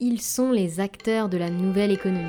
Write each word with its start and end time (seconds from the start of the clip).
Ils 0.00 0.20
sont 0.20 0.52
les 0.52 0.78
acteurs 0.78 1.28
de 1.28 1.36
la 1.36 1.50
nouvelle 1.50 1.90
économie. 1.90 2.22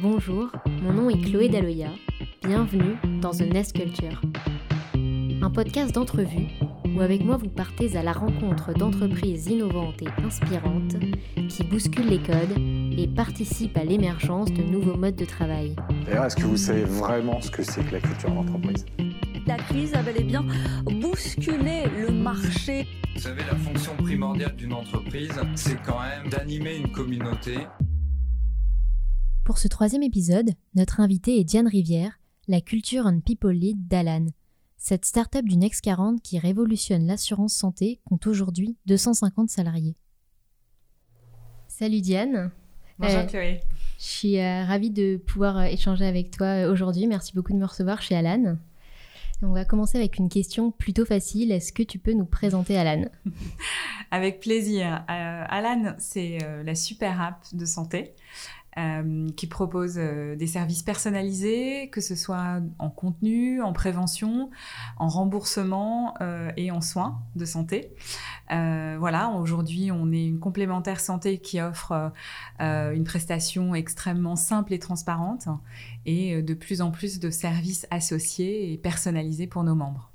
Bonjour, 0.00 0.48
mon 0.82 0.94
nom 0.94 1.10
est 1.10 1.20
Chloé 1.20 1.50
Daloya. 1.50 1.90
Bienvenue 2.42 2.96
dans 3.20 3.32
The 3.32 3.42
Nest 3.42 3.76
Culture. 3.76 4.22
Un 5.42 5.50
podcast 5.50 5.94
d'entrevue 5.94 6.46
où 6.96 7.02
avec 7.02 7.22
moi 7.22 7.36
vous 7.36 7.50
partez 7.50 7.98
à 7.98 8.02
la 8.02 8.14
rencontre 8.14 8.72
d'entreprises 8.72 9.46
innovantes 9.48 10.00
et 10.00 10.08
inspirantes 10.24 10.96
qui 11.50 11.62
bousculent 11.64 12.08
les 12.08 12.22
codes 12.22 12.56
et 12.96 13.08
participent 13.08 13.76
à 13.76 13.84
l'émergence 13.84 14.50
de 14.54 14.62
nouveaux 14.62 14.96
modes 14.96 15.16
de 15.16 15.26
travail. 15.26 15.76
D'ailleurs, 16.06 16.24
est-ce 16.24 16.36
que 16.36 16.44
vous 16.44 16.56
savez 16.56 16.84
vraiment 16.84 17.42
ce 17.42 17.50
que 17.50 17.62
c'est 17.62 17.84
que 17.84 17.92
la 17.92 18.00
culture 18.00 18.30
d'entreprise? 18.30 18.86
La 19.50 19.56
crise 19.56 19.92
a 19.94 20.02
bel 20.04 20.16
et 20.16 20.22
bien 20.22 20.46
bousculé 20.84 21.82
le 21.88 22.12
marché. 22.12 22.86
Vous 23.16 23.20
savez, 23.20 23.42
la 23.42 23.56
fonction 23.56 23.96
primordiale 23.96 24.54
d'une 24.54 24.72
entreprise, 24.72 25.32
c'est 25.56 25.82
quand 25.82 25.98
même 26.00 26.30
d'animer 26.30 26.76
une 26.76 26.92
communauté. 26.92 27.56
Pour 29.44 29.58
ce 29.58 29.66
troisième 29.66 30.04
épisode, 30.04 30.50
notre 30.76 31.00
invité 31.00 31.40
est 31.40 31.42
Diane 31.42 31.66
Rivière, 31.66 32.20
la 32.46 32.60
Culture 32.60 33.06
and 33.06 33.22
People 33.26 33.50
Lead 33.50 33.88
d'Alan. 33.88 34.26
Cette 34.76 35.04
start-up 35.04 35.44
du 35.44 35.56
Next 35.56 35.80
40 35.80 36.22
qui 36.22 36.38
révolutionne 36.38 37.08
l'assurance 37.08 37.52
santé 37.54 38.00
compte 38.04 38.28
aujourd'hui 38.28 38.76
250 38.86 39.50
salariés. 39.50 39.96
Salut 41.66 42.00
Diane. 42.02 42.52
Bonjour 43.00 43.18
Euh, 43.18 43.26
Chloé. 43.26 43.60
Je 43.98 44.04
suis 44.04 44.38
euh, 44.38 44.64
ravie 44.64 44.90
de 44.90 45.16
pouvoir 45.16 45.56
euh, 45.58 45.64
échanger 45.64 46.04
avec 46.06 46.30
toi 46.30 46.46
euh, 46.46 46.72
aujourd'hui. 46.72 47.08
Merci 47.08 47.32
beaucoup 47.34 47.52
de 47.52 47.58
me 47.58 47.66
recevoir 47.66 48.00
chez 48.00 48.14
Alan. 48.14 48.56
On 49.42 49.52
va 49.52 49.64
commencer 49.64 49.96
avec 49.96 50.18
une 50.18 50.28
question 50.28 50.70
plutôt 50.70 51.06
facile. 51.06 51.50
Est-ce 51.50 51.72
que 51.72 51.82
tu 51.82 51.98
peux 51.98 52.12
nous 52.12 52.26
présenter 52.26 52.76
Alan? 52.76 53.06
Avec 54.10 54.40
plaisir. 54.40 55.04
Euh, 55.08 55.44
Alan, 55.48 55.94
c'est 55.98 56.38
euh, 56.42 56.62
la 56.62 56.74
super 56.74 57.20
app 57.22 57.46
de 57.54 57.64
santé 57.64 58.14
qui 59.36 59.46
propose 59.46 59.94
euh, 59.96 60.36
des 60.36 60.46
services 60.46 60.82
personnalisés, 60.82 61.88
que 61.90 62.00
ce 62.00 62.14
soit 62.14 62.60
en 62.78 62.90
contenu, 62.90 63.62
en 63.62 63.72
prévention, 63.72 64.50
en 64.98 65.08
remboursement 65.08 66.14
euh, 66.20 66.50
et 66.56 66.70
en 66.70 66.80
soins 66.80 67.22
de 67.36 67.44
santé. 67.44 67.94
Euh, 68.50 68.96
voilà, 68.98 69.30
aujourd'hui, 69.30 69.90
on 69.92 70.12
est 70.12 70.26
une 70.26 70.40
complémentaire 70.40 71.00
santé 71.00 71.38
qui 71.38 71.60
offre 71.60 72.12
euh, 72.60 72.92
une 72.92 73.04
prestation 73.04 73.74
extrêmement 73.74 74.36
simple 74.36 74.72
et 74.72 74.78
transparente 74.78 75.48
et 76.06 76.34
euh, 76.34 76.42
de 76.42 76.54
plus 76.54 76.80
en 76.80 76.90
plus 76.90 77.20
de 77.20 77.30
services 77.30 77.86
associés 77.90 78.72
et 78.72 78.78
personnalisés 78.78 79.46
pour 79.46 79.62
nos 79.62 79.74
membres. 79.74 80.09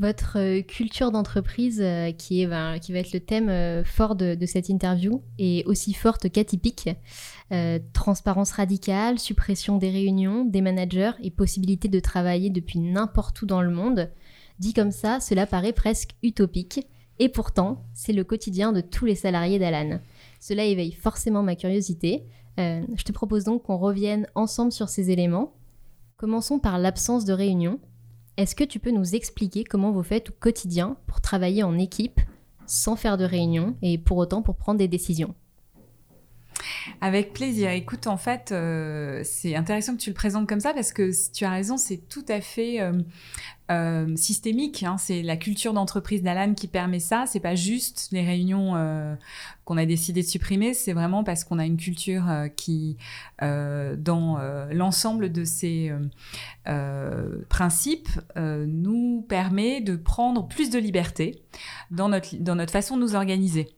Votre 0.00 0.38
euh, 0.38 0.62
culture 0.62 1.12
d'entreprise, 1.12 1.80
euh, 1.80 2.10
qui, 2.10 2.42
est, 2.42 2.48
ben, 2.48 2.80
qui 2.80 2.92
va 2.92 2.98
être 2.98 3.12
le 3.12 3.20
thème 3.20 3.48
euh, 3.48 3.84
fort 3.84 4.16
de, 4.16 4.36
cette 4.44 4.68
interview, 4.68 5.22
est 5.38 5.64
aussi 5.66 5.92
forte 5.92 6.30
qu'atypique. 6.30 6.90
Transparence 7.92 8.50
radicale, 8.50 9.20
suppression 9.20 9.78
des 9.78 9.90
réunions, 9.90 10.44
des 10.44 10.60
managers 10.60 11.12
et 11.22 11.30
possibilité 11.30 11.86
de 11.86 12.00
travailler 12.00 12.50
depuis 12.50 12.80
n'importe 12.80 13.40
où 13.42 13.46
dans 13.46 13.62
le 13.62 13.70
monde. 13.70 14.10
Dit 14.58 14.72
comme 14.72 14.90
ça, 14.90 15.20
cela 15.20 15.46
paraît 15.46 15.72
presque 15.72 16.16
utopique. 16.24 16.84
Et 17.20 17.28
pourtant, 17.28 17.84
c'est 17.92 18.12
le 18.12 18.24
quotidien 18.24 18.72
de 18.72 18.80
tous 18.80 19.04
les 19.04 19.14
salariés 19.14 19.60
d'Alan. 19.60 20.00
Cela 20.40 20.64
éveille 20.64 20.90
forcément 20.90 21.44
ma 21.44 21.54
curiosité. 21.54 22.24
Je 22.58 23.04
te 23.04 23.12
propose 23.12 23.44
donc 23.44 23.62
qu'on 23.62 23.76
revienne 23.76 24.26
ensemble 24.34 24.72
sur 24.72 24.88
ces 24.88 25.12
éléments. 25.12 25.52
Commençons 26.16 26.58
par 26.58 26.78
l'absence 26.78 27.24
de 27.24 27.34
réunion. 27.34 27.78
Est-ce 28.36 28.56
que 28.56 28.64
tu 28.64 28.80
peux 28.80 28.90
nous 28.90 29.14
expliquer 29.14 29.62
comment 29.62 29.92
vous 29.92 30.02
faites 30.02 30.30
au 30.30 30.32
quotidien 30.32 30.96
pour 31.06 31.20
travailler 31.20 31.62
en 31.62 31.78
équipe 31.78 32.20
sans 32.66 32.96
faire 32.96 33.16
de 33.16 33.24
réunion 33.24 33.76
et 33.80 33.96
pour 33.96 34.16
autant 34.16 34.42
pour 34.42 34.56
prendre 34.56 34.78
des 34.78 34.88
décisions? 34.88 35.36
Avec 37.00 37.32
plaisir. 37.32 37.70
Écoute, 37.70 38.06
en 38.06 38.16
fait, 38.16 38.52
euh, 38.52 39.22
c'est 39.24 39.54
intéressant 39.54 39.94
que 39.94 40.00
tu 40.00 40.10
le 40.10 40.14
présentes 40.14 40.48
comme 40.48 40.60
ça 40.60 40.72
parce 40.74 40.92
que 40.92 41.10
tu 41.32 41.44
as 41.44 41.50
raison, 41.50 41.76
c'est 41.76 42.08
tout 42.08 42.24
à 42.28 42.40
fait 42.40 42.80
euh, 42.80 42.92
euh, 43.70 44.16
systémique. 44.16 44.82
hein. 44.82 44.96
C'est 44.98 45.22
la 45.22 45.36
culture 45.36 45.72
d'entreprise 45.72 46.22
d'Alan 46.22 46.54
qui 46.54 46.68
permet 46.68 47.00
ça. 47.00 47.24
C'est 47.26 47.40
pas 47.40 47.54
juste 47.54 48.08
les 48.12 48.22
réunions 48.22 48.74
qu'on 49.64 49.76
a 49.76 49.86
décidé 49.86 50.22
de 50.22 50.26
supprimer. 50.26 50.74
C'est 50.74 50.92
vraiment 50.92 51.24
parce 51.24 51.44
qu'on 51.44 51.58
a 51.58 51.64
une 51.66 51.76
culture 51.76 52.24
qui, 52.56 52.96
dans 53.40 54.38
l'ensemble 54.70 55.32
de 55.32 55.44
ces 55.44 55.92
principes, 57.48 58.08
nous 58.36 59.24
permet 59.28 59.80
de 59.80 59.96
prendre 59.96 60.46
plus 60.46 60.70
de 60.70 60.78
liberté 60.78 61.42
dans 61.90 62.08
notre, 62.08 62.36
dans 62.36 62.54
notre 62.54 62.72
façon 62.72 62.96
de 62.96 63.02
nous 63.02 63.14
organiser. 63.14 63.68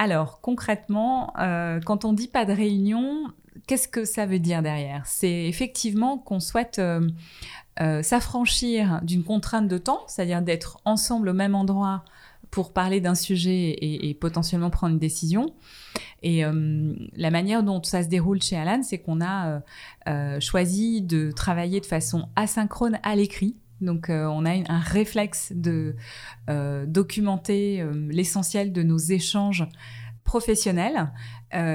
Alors, 0.00 0.40
concrètement, 0.40 1.34
euh, 1.38 1.78
quand 1.84 2.06
on 2.06 2.14
dit 2.14 2.26
pas 2.26 2.46
de 2.46 2.54
réunion, 2.54 3.26
qu'est-ce 3.66 3.86
que 3.86 4.06
ça 4.06 4.24
veut 4.24 4.38
dire 4.38 4.62
derrière? 4.62 5.04
C'est 5.04 5.44
effectivement 5.44 6.16
qu'on 6.16 6.40
souhaite 6.40 6.78
euh, 6.78 7.06
euh, 7.82 8.02
s'affranchir 8.02 9.00
d'une 9.02 9.22
contrainte 9.22 9.68
de 9.68 9.76
temps, 9.76 10.00
c'est-à-dire 10.06 10.40
d'être 10.40 10.78
ensemble 10.86 11.28
au 11.28 11.34
même 11.34 11.54
endroit 11.54 12.02
pour 12.50 12.72
parler 12.72 13.02
d'un 13.02 13.14
sujet 13.14 13.76
et, 13.78 14.14
potentiellement 14.14 14.70
prendre 14.70 14.94
une 14.94 14.98
décision. 14.98 15.54
Et 16.22 16.42
la 16.42 17.30
manière 17.30 17.62
dont 17.62 17.80
ça 17.84 18.02
se 18.02 18.08
déroule 18.08 18.42
chez 18.42 18.56
Alan, 18.56 18.82
c'est 18.82 18.98
qu'on 18.98 19.20
a 19.20 19.60
choisi 20.40 21.00
de 21.00 21.30
travailler 21.30 21.78
de 21.78 21.86
façon 21.86 22.28
asynchrone 22.34 22.98
à 23.04 23.14
l'écrit. 23.14 23.54
Donc, 23.80 24.10
euh, 24.10 24.26
on 24.26 24.44
a 24.44 24.50
un 24.50 24.78
réflexe 24.78 25.52
de 25.54 25.96
euh, 26.48 26.84
documenter 26.86 27.80
euh, 27.80 27.92
l'essentiel 28.10 28.72
de 28.72 28.82
nos 28.82 28.98
échanges 28.98 29.66
professionnels. 30.24 31.12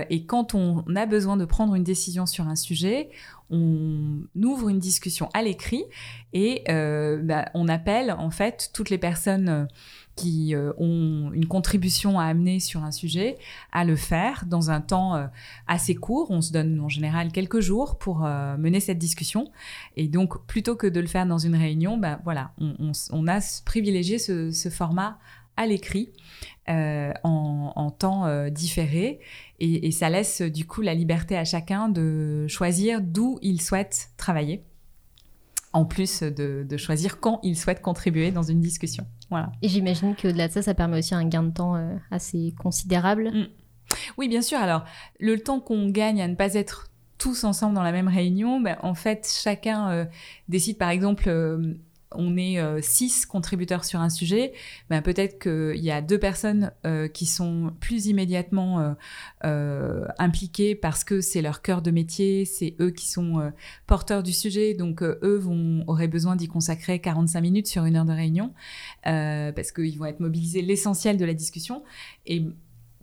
Et 0.10 0.26
quand 0.26 0.56
on 0.56 0.86
a 0.96 1.06
besoin 1.06 1.36
de 1.36 1.44
prendre 1.44 1.76
une 1.76 1.84
décision 1.84 2.26
sur 2.26 2.48
un 2.48 2.56
sujet, 2.56 3.10
on 3.50 4.22
ouvre 4.42 4.70
une 4.70 4.80
discussion 4.80 5.28
à 5.34 5.42
l'écrit 5.42 5.84
et 6.32 6.64
bah, 6.66 7.50
on 7.54 7.68
appelle 7.68 8.16
en 8.18 8.30
fait 8.30 8.70
toutes 8.74 8.90
les 8.90 8.98
personnes 8.98 9.68
qui 10.16 10.56
euh, 10.56 10.72
ont 10.78 11.32
une 11.34 11.48
contribution 11.48 12.20
à 12.20 12.26
amener 12.26 12.60
sur 12.60 12.84
un 12.84 12.92
sujet 12.92 13.38
à 13.72 13.84
le 13.84 13.96
faire 13.96 14.46
dans 14.48 14.72
un 14.72 14.82
temps 14.82 15.16
euh, 15.16 15.28
assez 15.68 15.96
court. 15.96 16.32
On 16.32 16.42
se 16.42 16.52
donne 16.52 16.80
en 16.80 16.90
général 16.90 17.32
quelques 17.32 17.60
jours 17.60 17.98
pour 17.98 18.26
euh, 18.26 18.58
mener 18.58 18.80
cette 18.80 18.98
discussion. 18.98 19.52
Et 19.98 20.08
donc, 20.08 20.46
plutôt 20.48 20.76
que 20.76 20.88
de 20.88 21.00
le 21.00 21.08
faire 21.08 21.26
dans 21.26 21.38
une 21.38 21.56
réunion, 21.56 21.98
bah, 21.98 22.20
voilà, 22.24 22.52
on, 22.60 23.28
a 23.28 23.40
privilégié 23.66 24.18
ce, 24.18 24.70
format 24.70 25.20
à 25.58 25.66
l'écrit 25.66 26.12
en, 26.68 27.92
temps 27.98 28.50
différé. 28.50 29.20
Et, 29.60 29.92
ça 29.92 30.10
laisse 30.10 30.42
du 30.42 30.66
coup 30.66 30.82
la 30.82 30.94
liberté 30.94 31.38
à 31.38 31.46
chacun 31.46 31.90
de 31.90 32.46
choisir 32.48 33.02
d'où 33.02 33.40
il 33.42 33.62
souhaite 33.62 34.10
travailler, 34.18 34.64
en 35.76 35.84
plus 35.84 36.24
de, 36.24 36.66
de 36.68 36.78
choisir 36.78 37.20
quand 37.20 37.42
il 37.44 37.58
souhaite 37.58 37.82
contribuer 37.82 38.32
dans 38.32 38.44
une 38.44 38.62
discussion. 38.62 39.06
Voilà. 39.30 39.52
Et 39.62 39.68
j'imagine 39.68 40.16
qu'au-delà 40.16 40.48
de 40.48 40.54
ça, 40.54 40.62
ça 40.62 40.74
permet 40.74 41.00
aussi 41.00 41.14
un 41.14 41.28
gain 41.28 41.44
de 41.44 41.52
temps 41.52 41.76
euh, 41.76 41.98
assez 42.12 42.56
considérable. 42.58 43.50
Oui, 44.18 44.30
bien 44.30 44.42
sûr. 44.42 44.58
Alors, 44.58 44.86
le 45.20 45.38
temps 45.38 45.60
qu'on 45.60 45.90
gagne 45.90 46.22
à 46.22 46.30
ne 46.30 46.36
pas 46.36 46.54
être 46.54 46.88
tous 47.18 47.44
ensemble 47.44 47.76
dans 47.76 47.84
la 47.84 47.92
même 47.92 48.08
réunion, 48.08 48.62
ben, 48.62 48.78
en 48.84 48.94
fait, 48.94 49.30
chacun 49.30 49.90
euh, 49.90 50.06
décide, 50.48 50.78
par 50.78 50.90
exemple, 50.90 51.26
euh, 51.28 51.74
on 52.18 52.38
est 52.38 52.60
euh, 52.60 52.80
six 52.82 53.26
contributeurs 53.26 53.86
sur 53.86 54.00
un 54.00 54.10
sujet, 54.10 54.54
ben, 54.90 55.02
peut-être 55.02 55.40
qu'il 55.40 55.84
y 55.84 55.92
a 55.92 56.02
deux 56.02 56.20
personnes 56.20 56.72
euh, 56.86 57.08
qui 57.08 57.26
sont 57.26 57.74
plus 57.80 58.08
immédiatement 58.08 58.96
euh, 59.44 60.06
impliquées 60.18 60.76
parce 60.76 61.04
que 61.04 61.22
c'est 61.22 61.42
leur 61.42 61.62
cœur 61.62 61.82
de 61.82 61.92
métier, 61.92 62.46
c'est 62.46 62.76
eux 62.80 62.92
qui 62.92 63.08
sont 63.08 63.52
porteurs 63.88 64.24
du 64.24 64.34
sujet, 64.34 64.74
donc 64.74 65.02
eux 65.02 65.40
vont, 65.42 65.84
auraient 65.88 66.08
besoin 66.08 66.36
d'y 66.36 66.48
consacrer 66.48 67.00
45 67.00 67.42
minutes 67.42 67.68
sur 67.68 67.86
une 67.86 67.96
heure 67.96 68.06
de 68.06 68.14
réunion, 68.14 68.54
parce 69.04 69.72
qu'ils 69.72 69.98
vont 69.98 70.06
être 70.06 70.20
mobilisés 70.20 70.62
l'essentiel 70.62 71.18
de 71.18 71.26
la 71.26 71.34
discussion. 71.34 71.84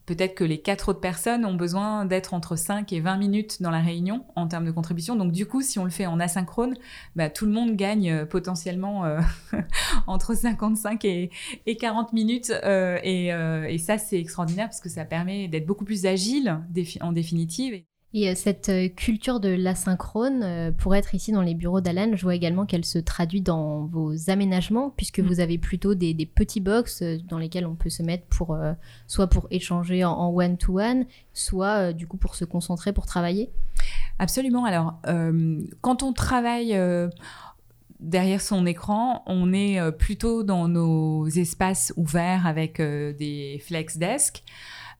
Peut-être 0.06 0.34
que 0.34 0.44
les 0.44 0.60
quatre 0.60 0.88
autres 0.88 1.00
personnes 1.00 1.44
ont 1.44 1.54
besoin 1.54 2.04
d'être 2.04 2.34
entre 2.34 2.56
5 2.56 2.92
et 2.92 3.00
20 3.00 3.16
minutes 3.16 3.62
dans 3.62 3.70
la 3.70 3.80
réunion 3.80 4.24
en 4.36 4.46
termes 4.48 4.64
de 4.64 4.70
contribution. 4.70 5.16
Donc 5.16 5.32
du 5.32 5.46
coup, 5.46 5.62
si 5.62 5.78
on 5.78 5.84
le 5.84 5.90
fait 5.90 6.06
en 6.06 6.20
asynchrone, 6.20 6.74
bah, 7.16 7.30
tout 7.30 7.46
le 7.46 7.52
monde 7.52 7.76
gagne 7.76 8.10
euh, 8.10 8.26
potentiellement 8.26 9.04
euh, 9.04 9.20
entre 10.06 10.34
55 10.34 11.04
et, 11.04 11.30
et 11.66 11.76
40 11.76 12.12
minutes. 12.12 12.52
euh, 12.64 12.98
et, 13.02 13.78
ça, 13.78 13.98
c'est 13.98 14.18
extraordinaire 14.18 14.66
parce 14.66 14.80
que 14.80 14.88
ça 14.88 15.04
permet 15.04 15.48
d'être 15.48 15.66
beaucoup 15.66 15.84
plus 15.84 16.06
agile 16.06 16.58
en 17.00 17.12
définitive. 17.12 17.82
Et 18.14 18.28
euh, 18.28 18.34
cette 18.34 18.68
euh, 18.68 18.88
culture 18.88 19.40
de 19.40 19.48
l'asynchrone, 19.48 20.42
euh, 20.42 20.70
pour 20.70 20.94
être 20.94 21.14
ici 21.14 21.32
dans 21.32 21.40
les 21.40 21.54
bureaux 21.54 21.80
d'Alan, 21.80 22.10
je 22.14 22.22
vois 22.22 22.34
également 22.34 22.66
qu'elle 22.66 22.84
se 22.84 22.98
traduit 22.98 23.40
dans 23.40 23.86
vos 23.86 24.28
aménagements, 24.28 24.90
puisque 24.90 25.20
Mm. 25.20 25.26
vous 25.26 25.40
avez 25.40 25.56
plutôt 25.58 25.94
des, 25.94 26.12
des 26.12 26.26
petits 26.26 26.60
box 26.60 27.02
dans 27.28 27.38
lesquels 27.38 27.66
on 27.66 27.74
peut 27.74 27.88
se 27.90 28.02
mettre 28.02 28.26
pour 28.26 28.54
euh, 28.54 28.72
soit 29.06 29.28
pour 29.28 29.46
échanger 29.50 30.04
en- 30.04 30.28
one-to-one, 30.34 31.06
soit 31.32 31.88
euh, 31.88 31.92
du 31.92 32.06
coup 32.06 32.18
pour 32.18 32.34
se 32.34 32.44
concentrer, 32.44 32.92
pour 32.92 33.06
travailler. 33.06 33.50
Absolument. 34.18 34.64
Alors, 34.66 34.94
euh, 35.06 35.62
quand 35.80 36.02
on 36.02 36.12
travaille 36.12 36.78
derrière 38.00 38.40
son 38.40 38.66
écran, 38.66 39.22
on 39.26 39.52
est 39.52 39.78
plutôt 39.92 40.42
dans 40.42 40.68
nos 40.68 41.26
espaces 41.28 41.92
ouverts 41.96 42.46
avec 42.46 42.80
des 42.80 43.60
flex 43.64 43.96
desks. 43.96 44.42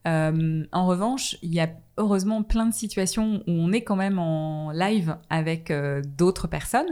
En 0.05 0.87
revanche, 0.87 1.37
il 1.43 1.55
y 1.55 1.61
a 1.61 1.71
heureusement 1.99 2.43
plein 2.43 2.67
de 2.67 2.75
situations 2.75 3.43
où 3.47 3.53
on 3.53 3.73
est 3.73 3.83
quand 3.83 3.97
même 3.97 4.19
en 4.19 4.71
live 4.73 5.17
avec 5.31 5.73
d'autres 6.17 6.49
personnes. 6.49 6.89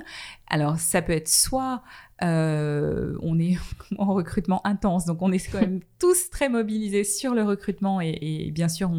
Alors 0.46 0.78
ça 0.78 1.02
peut 1.02 1.12
être 1.12 1.28
soit 1.28 1.82
euh, 2.22 3.16
on 3.22 3.38
est 3.38 3.56
en 3.98 4.12
recrutement 4.12 4.66
intense, 4.66 5.06
donc 5.06 5.22
on 5.22 5.32
est 5.32 5.50
quand 5.50 5.60
même 5.60 5.80
tous 5.98 6.28
très 6.30 6.48
mobilisés 6.48 7.04
sur 7.04 7.34
le 7.34 7.42
recrutement 7.42 8.00
et, 8.00 8.50
bien 8.52 8.68
sûr 8.68 8.90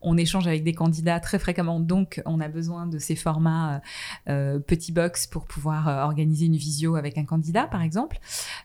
on, 0.00 0.16
échange 0.16 0.46
avec 0.46 0.62
des 0.62 0.74
candidats 0.74 1.18
très 1.18 1.38
fréquemment, 1.38 1.80
donc 1.80 2.22
on 2.26 2.40
a 2.40 2.48
besoin 2.48 2.86
de 2.86 2.98
ces 2.98 3.16
formats 3.16 3.80
euh, 4.28 4.58
petits 4.60 4.92
box 4.92 5.26
pour 5.26 5.46
pouvoir 5.46 5.88
euh, 5.88 6.02
organiser 6.04 6.46
une 6.46 6.56
visio 6.56 6.94
avec 6.94 7.18
un 7.18 7.24
candidat 7.24 7.66
par 7.66 7.82
exemple, 7.82 8.18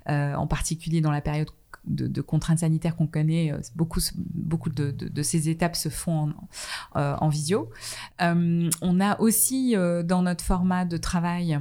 en 0.07 0.47
particulier 0.47 1.01
dans 1.01 1.11
la 1.11 1.21
période 1.21 1.49
de, 1.87 2.21
contraintes 2.21 2.59
sanitaires 2.59 2.95
qu'on 2.95 3.07
connaît, 3.07 3.53
beaucoup, 3.75 4.01
beaucoup 4.15 4.69
de, 4.69 5.21
ces 5.21 5.49
étapes 5.49 5.75
se 5.75 5.89
font 5.89 6.33
en, 6.93 7.01
en 7.01 7.29
visio. 7.29 7.69
on 8.19 8.99
a 8.99 9.19
aussi 9.19 9.75
dans 10.03 10.21
notre 10.21 10.43
format 10.43 10.85
de 10.85 10.97
travail 10.97 11.59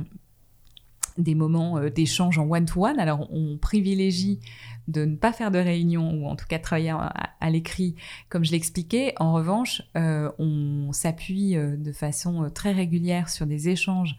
des 1.19 1.35
moments 1.35 1.79
euh, 1.79 1.91
d'échange 1.91 2.39
en 2.39 2.49
one-to-one. 2.49 2.99
Alors, 2.99 3.29
on 3.33 3.57
privilégie 3.57 4.41
de 4.89 5.05
ne 5.05 5.17
pas 5.17 5.33
faire 5.33 5.51
de 5.51 5.59
réunion 5.59 6.13
ou 6.13 6.27
en 6.27 6.37
tout 6.37 6.47
cas 6.47 6.59
travailler 6.59 6.91
à, 6.91 7.51
l'écrit, 7.51 7.97
comme 8.29 8.45
je 8.45 8.53
l'expliquais. 8.53 9.15
En 9.19 9.33
revanche, 9.33 9.83
euh, 9.97 10.31
on 10.39 10.93
s'appuie 10.93 11.57
euh, 11.57 11.77
de 11.77 11.93
façon 11.93 12.51
très 12.55 12.73
régulière 12.73 13.29
sur 13.29 13.47
des 13.47 13.69
échanges 13.69 14.17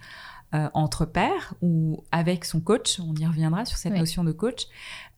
entre 0.53 1.05
pairs 1.05 1.53
ou 1.61 2.03
avec 2.11 2.45
son 2.45 2.61
coach. 2.61 2.99
On 2.99 3.13
y 3.15 3.25
reviendra 3.25 3.65
sur 3.65 3.77
cette 3.77 3.93
notion 3.93 4.23
de 4.23 4.31
coach. 4.31 4.67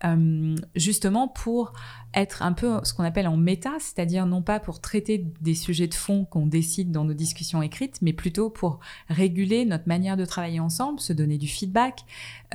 Euh, 0.06 0.56
justement 0.76 1.28
pour 1.28 1.74
être 2.14 2.42
un 2.42 2.54
peu 2.54 2.80
ce 2.84 2.94
qu'on 2.94 3.04
appelle 3.04 3.28
en 3.28 3.36
méta, 3.36 3.72
c'est-à-dire 3.80 4.26
non 4.26 4.42
pas 4.42 4.62
pour 4.62 4.80
traiter 4.80 5.26
des 5.42 5.56
sujets 5.56 5.88
de 5.88 5.94
fond 5.94 6.24
qu'on 6.24 6.46
décide 6.46 6.92
dans 6.92 7.04
nos 7.04 7.14
discussions 7.14 7.62
écrites, 7.62 8.02
mais 8.02 8.14
plutôt 8.14 8.50
pour 8.50 8.80
réguler 9.10 9.66
notre 9.66 9.90
manière 9.90 10.16
de 10.16 10.24
travailler 10.24 10.62
ensemble, 10.62 11.02
se 11.02 11.12
donner 11.12 11.38
du 11.38 11.48
feedback, 11.48 12.06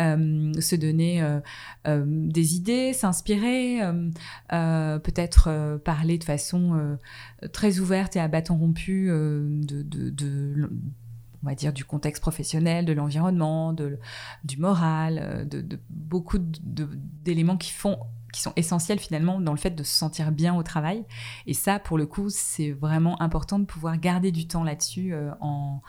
euh, 0.00 0.52
se 0.58 0.74
donner 0.74 1.22
euh, 1.86 2.04
des 2.06 2.56
idées, 2.56 2.94
s'inspirer, 2.94 3.80
peut-être 4.48 5.78
parler 5.84 6.16
de 6.16 6.24
façon 6.24 6.96
très 7.52 7.78
ouverte 7.78 8.16
et 8.16 8.20
à 8.20 8.28
bâton 8.28 8.56
rompu 8.56 9.08
de, 9.08 9.82
de, 9.82 10.10
de 10.10 10.70
on 11.44 11.48
va 11.48 11.54
dire, 11.54 11.72
du 11.72 11.84
contexte 11.84 12.22
professionnel, 12.22 12.86
de 12.86 12.92
l'environnement, 12.92 13.74
du 13.74 14.56
moral, 14.56 15.20
euh, 15.22 15.44
de, 15.44 15.78
beaucoup 15.90 16.38
d'éléments 16.38 17.56
qui 17.56 17.70
font 17.70 17.98
qui 18.32 18.40
sont 18.40 18.52
essentiels 18.56 18.98
finalement 18.98 19.40
dans 19.40 19.52
le 19.52 19.58
fait 19.58 19.70
de 19.70 19.84
se 19.84 19.94
sentir 19.94 20.32
bien 20.32 20.56
au 20.56 20.64
travail. 20.64 21.04
Et 21.46 21.54
ça, 21.54 21.78
pour 21.78 21.96
le 21.96 22.04
coup, 22.04 22.30
c'est 22.30 22.72
vraiment 22.72 23.22
important 23.22 23.60
de 23.60 23.64
pouvoir 23.64 23.96
garder 23.96 24.32
du 24.32 24.48
temps 24.48 24.64
là-dessus 24.64 25.14
euh, 25.14 25.30
en, 25.40 25.82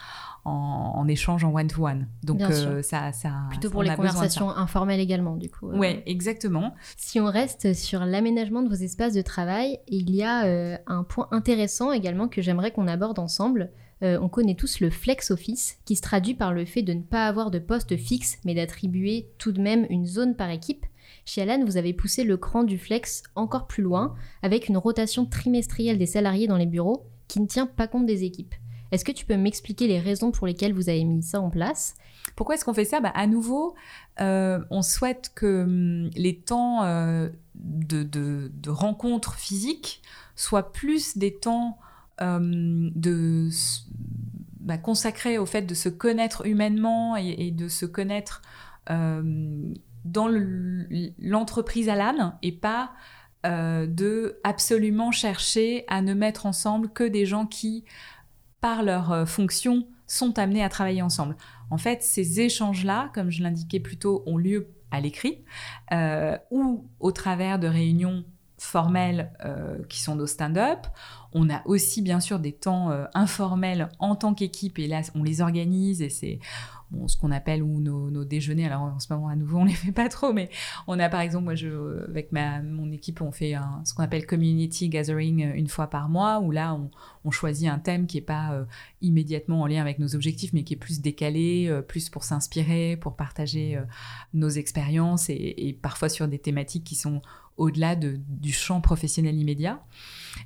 en, 0.44 1.08
échange 1.08 1.44
en 1.44 1.52
one-to-one. 1.52 2.08
Donc 2.22 2.42
euh, 2.42 2.84
ça, 2.84 3.12
ça... 3.14 3.48
Plutôt 3.50 3.72
pour 3.72 3.82
les 3.82 3.96
conversations 3.96 4.52
informelles 4.52 5.00
également, 5.00 5.38
du 5.38 5.50
coup. 5.50 5.72
Oui, 5.72 6.04
exactement. 6.06 6.76
Si 6.98 7.20
on 7.20 7.26
reste 7.26 7.74
sur 7.74 8.06
l'aménagement 8.06 8.62
de 8.62 8.70
vos 8.70 8.76
espaces 8.76 9.14
de 9.14 9.24
travail, 9.24 9.80
il 9.88 10.12
y 10.12 10.22
a 10.22 10.44
un 10.86 11.04
point 11.04 11.28
intéressant 11.32 11.92
également 11.92 12.28
que 12.28 12.44
j'aimerais 12.44 12.70
qu'on 12.70 12.88
aborde 12.88 13.18
ensemble. 13.18 13.72
Euh, 14.06 14.20
on 14.22 14.30
connaît 14.30 14.56
tous 14.56 14.80
le 14.80 14.90
flex 14.90 15.32
office, 15.32 15.78
qui 15.86 15.96
se 15.96 16.02
traduit 16.02 16.36
par 16.36 16.54
le 16.54 16.66
fait 16.66 16.84
de 16.84 16.94
ne 16.94 17.02
pas 17.02 17.28
avoir 17.28 17.50
de 17.50 17.60
poste 17.60 17.98
fixe, 17.98 18.38
mais 18.46 18.54
d'attribuer 18.54 19.28
tout 19.40 19.52
de 19.52 19.62
même 19.62 19.88
une 19.90 20.06
zone 20.06 20.36
par 20.36 20.52
équipe. 20.52 20.86
Chez 21.26 21.42
Alan, 21.42 21.66
vous 21.66 21.78
avez 21.78 21.94
poussé 21.94 22.24
le 22.24 22.38
cran 22.38 22.64
du 22.64 22.78
flex 22.78 23.24
encore 23.34 23.66
plus 23.66 23.82
loin, 23.82 24.14
avec 24.44 24.70
une 24.70 24.78
rotation 24.78 25.26
trimestrielle 25.26 25.98
des 25.98 26.06
salariés 26.06 26.48
dans 26.48 26.58
les 26.58 26.68
bureaux, 26.68 27.08
qui 27.28 27.40
ne 27.40 27.48
tient 27.48 27.66
pas 27.66 27.88
compte 27.88 28.06
des 28.06 28.24
équipes. 28.24 28.54
Est-ce 28.92 29.04
que 29.04 29.12
tu 29.12 29.26
peux 29.26 29.36
m'expliquer 29.36 29.88
les 29.88 30.00
raisons 30.00 30.32
pour 30.32 30.46
lesquelles 30.46 30.74
vous 30.74 30.90
avez 30.90 31.04
mis 31.04 31.24
ça 31.24 31.42
en 31.42 31.50
place? 31.50 31.96
Pourquoi 32.36 32.56
est-ce 32.56 32.66
qu'on 32.66 32.74
fait 32.74 32.86
ça? 32.86 33.00
Bah, 33.00 33.12
À 33.16 33.26
nouveau, 33.26 33.74
euh, 34.22 34.60
on 34.70 34.84
souhaite 34.84 35.32
que 35.34 35.64
hum, 35.64 36.12
les 36.16 36.38
temps 36.38 36.84
euh, 36.84 37.30
de, 37.56 38.04
de, 38.04 38.70
rencontres 38.70 39.36
physiques 39.36 40.02
soient 40.36 40.72
plus 40.72 41.18
des 41.18 41.34
temps 41.34 41.80
de 42.20 43.50
bah, 44.66 44.80
consacrer 44.80 45.38
au 45.38 45.46
fait 45.46 45.62
de 45.62 45.76
se 45.76 45.90
connaître 45.90 46.48
humainement 46.48 47.16
et, 47.16 47.52
de 47.52 47.68
se 47.68 47.86
connaître 47.86 48.42
euh, 48.90 49.22
dans 50.06 50.28
l'entreprise 51.20 51.88
à 51.88 51.96
l'âne 51.96 52.36
et 52.42 52.52
pas 52.52 52.92
euh, 53.46 53.86
de 53.86 54.40
absolument 54.44 55.12
chercher 55.12 55.86
à 55.88 56.02
ne 56.02 56.16
mettre 56.16 56.48
ensemble 56.48 56.90
que 56.90 57.04
des 57.04 57.28
gens 57.28 57.46
qui, 57.46 57.86
par 58.60 58.82
leur 58.82 59.30
fonction, 59.30 59.88
sont 60.08 60.40
amenés 60.40 60.64
à 60.64 60.70
travailler 60.70 61.04
ensemble. 61.04 61.38
En 61.70 61.78
fait, 61.78 62.02
ces 62.02 62.42
échanges-là, 62.42 63.12
comme 63.14 63.30
je 63.30 63.44
l'indiquais 63.44 63.80
plus 63.80 63.98
tôt, 63.98 64.24
ont 64.26 64.38
lieu 64.38 64.70
à 64.90 65.00
l'écrit 65.00 65.44
ou 66.50 66.90
au 67.00 67.12
travers 67.12 67.60
de 67.60 67.68
réunions 67.68 68.26
formelles 68.58 69.32
qui 69.90 70.02
sont 70.02 70.16
nos 70.16 70.28
stand-up. 70.28 70.88
On 71.38 71.50
a 71.50 71.62
aussi 71.66 72.02
bien 72.02 72.22
sûr 72.22 72.40
des 72.40 72.54
temps 72.54 72.92
euh, 72.92 73.04
informels 73.14 73.90
en 74.00 74.16
tant 74.16 74.34
qu'équipe 74.34 74.80
et 74.80 74.88
là 74.88 75.02
on 75.16 75.22
les 75.22 75.42
organise 75.42 76.02
et 76.02 76.10
c'est 76.10 76.40
ce 77.08 77.18
qu'on 77.18 77.32
appelle 77.32 77.62
ou 77.62 77.82
nos, 77.82 78.24
déjeuners. 78.24 78.68
Alors 78.68 78.84
en 78.84 79.00
ce 79.00 79.12
moment 79.12 79.28
à 79.28 79.36
nouveau 79.36 79.58
on 79.58 79.66
les 79.66 79.74
fait 79.74 79.92
pas 79.92 80.08
trop, 80.08 80.32
mais 80.32 80.50
on 80.88 80.98
a 80.98 81.10
par 81.10 81.20
exemple 81.20 81.44
moi 81.44 81.56
je 81.56 82.08
avec 82.08 82.32
mon 82.32 82.90
équipe 82.90 83.20
on 83.20 83.34
fait 83.34 83.56
ce 83.84 83.94
qu'on 83.94 84.04
appelle 84.04 84.26
community 84.26 84.88
gathering 84.88 85.44
euh, 85.44 85.54
une 85.56 85.68
fois 85.68 85.88
par 85.88 86.08
mois 86.08 86.40
où 86.40 86.52
là 86.52 86.80
on, 87.26 87.32
choisit 87.32 87.68
un 87.68 87.80
thème 87.80 88.08
qui 88.08 88.20
est 88.20 88.22
pas 88.22 88.54
euh, 88.54 88.64
immédiatement 89.02 89.62
en 89.62 89.68
lien 89.68 89.82
avec 89.82 90.00
nos 90.00 90.16
objectifs 90.16 90.54
mais 90.54 90.64
qui 90.64 90.76
est 90.76 90.78
plus 90.78 91.02
décalé, 91.02 91.82
plus 91.90 92.10
pour 92.10 92.24
s'inspirer, 92.24 92.96
pour 92.96 93.18
partager 93.18 93.78
nos 94.34 94.48
expériences 94.48 95.30
et, 95.30 95.78
parfois 95.82 96.08
sur 96.08 96.30
des 96.30 96.40
thématiques 96.40 96.86
qui 96.86 96.96
sont 96.96 97.22
au-delà 97.58 97.96
du 97.96 98.52
champ 98.52 98.82
professionnel 98.82 99.36
immédiat. 99.36 99.84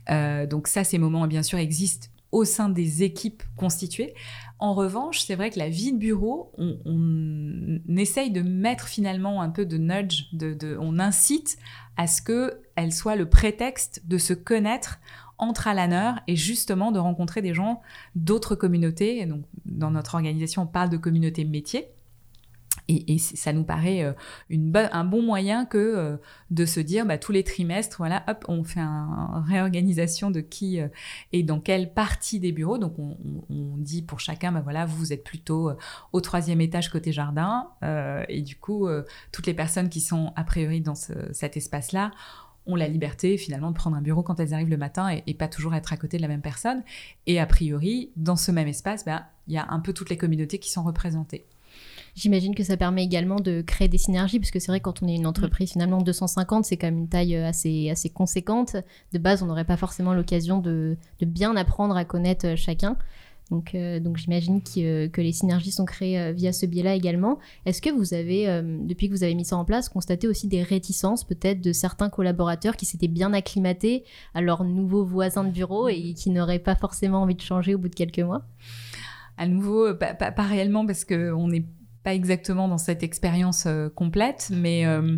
Euh, 0.09 0.45
donc 0.45 0.67
ça, 0.67 0.83
ces 0.83 0.97
moments, 0.97 1.27
bien 1.27 1.44
sûr, 1.44 1.57
existent 1.57 2.07
au 2.31 2.45
sein 2.45 2.69
des 2.69 3.03
équipes 3.03 3.44
constituées. 3.56 4.13
En 4.59 4.73
revanche, 4.73 5.21
c'est 5.21 5.35
vrai 5.35 5.50
que 5.50 5.57
la 5.57 5.69
vie 5.69 5.94
de 5.94 5.97
bureau, 5.97 6.51
on, 6.57 7.79
essaye 7.97 8.29
de 8.31 8.41
mettre 8.41 8.88
finalement 8.88 9.41
un 9.41 9.50
peu 9.50 9.65
de 9.65 9.77
nudge, 9.77 10.25
de, 10.33 10.77
on 10.79 11.00
incite 11.00 11.57
à 11.97 12.07
ce 12.07 12.21
qu'elle 12.21 12.94
soit 12.94 13.15
le 13.15 13.27
prétexte 13.27 14.03
de 14.07 14.17
se 14.17 14.33
connaître 14.33 15.00
entre 15.38 15.68
Alaners 15.68 16.19
et 16.28 16.35
justement 16.35 16.92
de 16.92 16.99
rencontrer 16.99 17.42
des 17.42 17.54
gens 17.54 17.81
d'autres 18.16 18.56
communautés. 18.56 19.25
donc, 19.25 19.44
dans 19.66 19.92
notre 19.92 20.16
organisation, 20.16 20.63
on 20.63 20.68
parle 20.68 20.89
de 20.89 20.97
communauté 20.97 21.45
métier. 21.45 21.87
Et, 22.89 23.19
ça 23.19 23.53
nous 23.53 23.63
paraît 23.63 24.03
euh, 24.03 24.89
un 24.91 25.03
bon 25.03 25.21
moyen 25.21 25.65
que 25.65 25.77
euh, 25.77 26.17
de 26.49 26.65
se 26.65 26.79
dire 26.79 27.05
bah, 27.05 27.19
tous 27.19 27.31
les 27.31 27.43
trimestres, 27.43 27.97
voilà, 27.99 28.23
hop, 28.27 28.45
on 28.47 28.63
fait 28.63 28.79
une 28.79 29.43
réorganisation 29.47 30.31
de 30.31 30.41
qui 30.41 30.81
euh, 30.81 30.87
est 31.31 31.43
dans 31.43 31.59
quelle 31.59 31.93
partie 31.93 32.39
des 32.39 32.51
bureaux. 32.51 32.79
Donc 32.79 32.97
on, 32.97 33.15
dit 33.77 34.01
pour 34.01 34.19
chacun, 34.19 34.51
bah, 34.51 34.61
voilà, 34.61 34.85
vous 34.85 35.13
êtes 35.13 35.23
plutôt 35.23 35.71
au 36.11 36.21
troisième 36.21 36.61
étage 36.61 36.89
côté 36.89 37.11
jardin. 37.11 37.69
et 38.27 38.41
du 38.41 38.55
coup, 38.55 38.87
toutes 39.31 39.47
les 39.47 39.53
personnes 39.53 39.89
qui 39.89 40.01
sont 40.01 40.33
a 40.35 40.43
priori 40.43 40.81
dans 40.81 40.95
cet 40.95 41.55
espace-là 41.55 42.11
ont 42.65 42.75
la 42.75 42.87
liberté 42.87 43.37
finalement 43.37 43.71
de 43.71 43.75
prendre 43.75 43.95
un 43.95 44.01
bureau 44.01 44.23
quand 44.23 44.39
elles 44.39 44.53
arrivent 44.53 44.69
le 44.69 44.77
matin 44.77 45.09
et, 45.25 45.33
pas 45.33 45.47
toujours 45.47 45.75
être 45.75 45.93
à 45.93 45.97
côté 45.97 46.17
de 46.17 46.21
la 46.21 46.27
même 46.27 46.41
personne. 46.41 46.83
Et 47.25 47.39
a 47.39 47.45
priori, 47.45 48.11
dans 48.15 48.35
ce 48.35 48.51
même 48.51 48.67
espace, 48.67 49.05
bah, 49.05 49.27
il 49.47 49.53
y 49.53 49.57
a 49.57 49.67
un 49.69 49.79
peu 49.79 49.93
toutes 49.93 50.09
les 50.09 50.17
communautés 50.17 50.59
qui 50.59 50.69
sont 50.69 50.83
représentées. 50.83 51.45
J'imagine 52.16 52.56
que 52.56 52.63
ça 52.63 52.78
permet 52.78 53.04
également 53.04 53.39
de 53.39 53.61
créer 53.61 53.87
des 53.87 53.97
synergies, 53.97 54.39
parce 54.39 54.51
que 54.51 54.59
c'est 54.59 54.71
vrai, 54.71 54.80
quand 54.80 55.01
on 55.04 55.07
est 55.07 55.16
une 55.16 55.28
entreprise, 55.28 55.71
finalement, 55.71 56.01
250, 56.01 56.66
c'est 56.66 56.78
quand 56.78 56.87
même 56.87 56.99
une 56.99 57.09
taille 57.09 57.35
euh, 57.35 57.47
assez, 57.47 57.89
assez 57.89 58.09
conséquente. 58.09 58.75
De 59.13 59.19
base, 59.19 59.44
on 59.44 59.45
n'aurait 59.45 59.66
pas 59.66 59.78
forcément 59.78 60.13
l'occasion 60.13 60.59
de, 60.59 60.97
de, 61.19 61.25
bien 61.25 61.56
apprendre 61.56 61.95
à 61.95 62.06
connaître 62.06 62.47
euh, 62.47 62.56
chacun. 62.56 62.97
Donc, 63.51 63.73
euh, 63.73 63.99
donc 63.99 64.18
j'imagine 64.18 64.61
que 64.61 65.21
les 65.21 65.31
synergies 65.31 65.71
sont 65.71 65.85
créées 65.85 66.33
via 66.33 66.54
ce 66.54 66.68
biais-là 66.68 66.94
également. 66.94 67.39
Est-ce 67.66 67.81
que 67.81 67.89
vous 67.89 68.13
avez, 68.13 68.45
depuis 68.83 69.09
que 69.09 69.13
vous 69.16 69.23
avez 69.23 69.33
mis 69.33 69.44
ça 69.44 69.57
en 69.57 69.66
place, 69.66 69.89
constaté 69.89 70.28
aussi 70.28 70.47
des 70.47 70.61
réticences 70.61 71.23
peut-être 71.23 71.59
de 71.59 71.73
certains 71.73 72.09
collaborateurs 72.09 72.75
qui 72.75 72.85
s'étaient 72.85 73.07
bien 73.07 73.33
acclimatés 73.33 74.04
à 74.35 74.42
leurs 74.42 74.63
nouveaux 74.63 75.04
voisins 75.04 75.44
de 75.44 75.49
bureau 75.49 75.89
et 75.89 76.13
qui 76.13 76.30
n'auraient 76.30 76.59
pas 76.59 76.75
forcément 76.75 77.23
envie 77.23 77.33
de 77.33 77.42
changer 77.42 77.73
au 77.73 77.80
bout 77.80 77.89
de 77.89 77.95
quelques 77.95 78.19
mois? 78.19 78.45
À 79.35 79.47
nouveau, 79.47 79.95
pas, 79.95 80.13
pas, 80.13 80.31
pas 80.31 80.44
réellement 80.44 80.85
parce 80.85 81.04
qu'on 81.04 81.51
est 81.51 81.66
pas 82.03 82.13
exactement 82.13 82.68
dans 82.68 82.77
cette 82.77 83.03
expérience 83.03 83.65
euh, 83.65 83.89
complète, 83.89 84.51
mais 84.53 84.85
euh, 84.85 85.18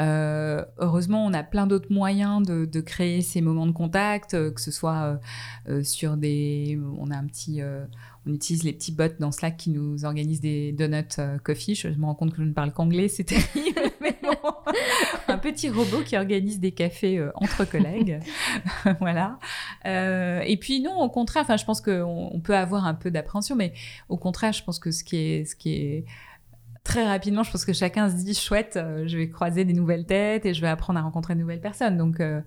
euh, 0.00 0.64
heureusement, 0.78 1.24
on 1.24 1.32
a 1.32 1.42
plein 1.42 1.66
d'autres 1.66 1.92
moyens 1.92 2.46
de, 2.46 2.80
créer 2.80 3.22
ces 3.22 3.40
moments 3.40 3.66
de 3.66 3.72
contact, 3.72 4.32
que 4.52 4.60
ce 4.60 4.70
soit 4.70 5.18
sur 5.82 6.16
des, 6.16 6.78
on 6.98 7.10
a 7.10 7.16
un 7.16 7.26
petit, 7.26 7.60
on 8.28 8.34
utilise 8.34 8.62
les 8.62 8.72
petits 8.72 8.92
bots 8.92 9.08
dans 9.18 9.32
Slack 9.32 9.56
qui 9.56 9.70
nous 9.70 10.04
organisent 10.04 10.40
des 10.40 10.72
donuts 10.72 11.20
coffee. 11.42 11.74
Je, 11.74 11.88
me 11.88 12.04
rends 12.04 12.14
compte 12.14 12.32
que 12.32 12.38
je 12.38 12.42
ne 12.42 12.52
parle 12.52 12.72
qu'anglais, 12.72 13.08
c'est 13.08 13.24
terrible. 13.24 13.80
un 15.28 15.38
petit 15.38 15.68
robot 15.68 16.02
qui 16.04 16.16
organise 16.16 16.60
des 16.60 16.72
cafés 16.72 17.26
entre 17.34 17.64
collègues. 17.64 18.20
voilà. 19.00 19.38
et 19.84 20.56
puis 20.60 20.80
non, 20.80 20.96
au 21.00 21.08
contraire, 21.08 21.42
enfin, 21.42 21.56
je 21.56 21.64
pense 21.64 21.80
qu'on 21.80 22.30
on 22.32 22.40
peut 22.40 22.56
avoir 22.56 22.86
un 22.86 22.94
peu 22.94 23.10
d'appréhension, 23.10 23.56
mais 23.56 23.72
au 24.08 24.16
contraire, 24.16 24.52
je 24.52 24.62
pense 24.62 24.78
que 24.78 24.90
ce 24.90 25.04
qui 25.04 25.16
est, 25.16 26.04
très 26.88 27.06
rapidement, 27.06 27.42
je 27.42 27.50
pense 27.50 27.64
que 27.64 27.72
chacun 27.72 28.10
se 28.10 28.16
dit 28.16 28.34
chouette, 28.34 28.76
euh, 28.76 29.06
je 29.06 29.16
vais 29.16 29.28
croiser 29.28 29.64
des 29.64 29.74
nouvelles 29.74 30.06
têtes 30.06 30.46
et 30.46 30.54
je 30.54 30.60
vais 30.60 30.68
apprendre 30.68 30.98
à 30.98 31.02
rencontrer 31.02 31.34
de 31.34 31.40
nouvelles 31.40 31.60
personnes. 31.60 31.98
Donc, 31.98 32.20
euh, 32.20 32.40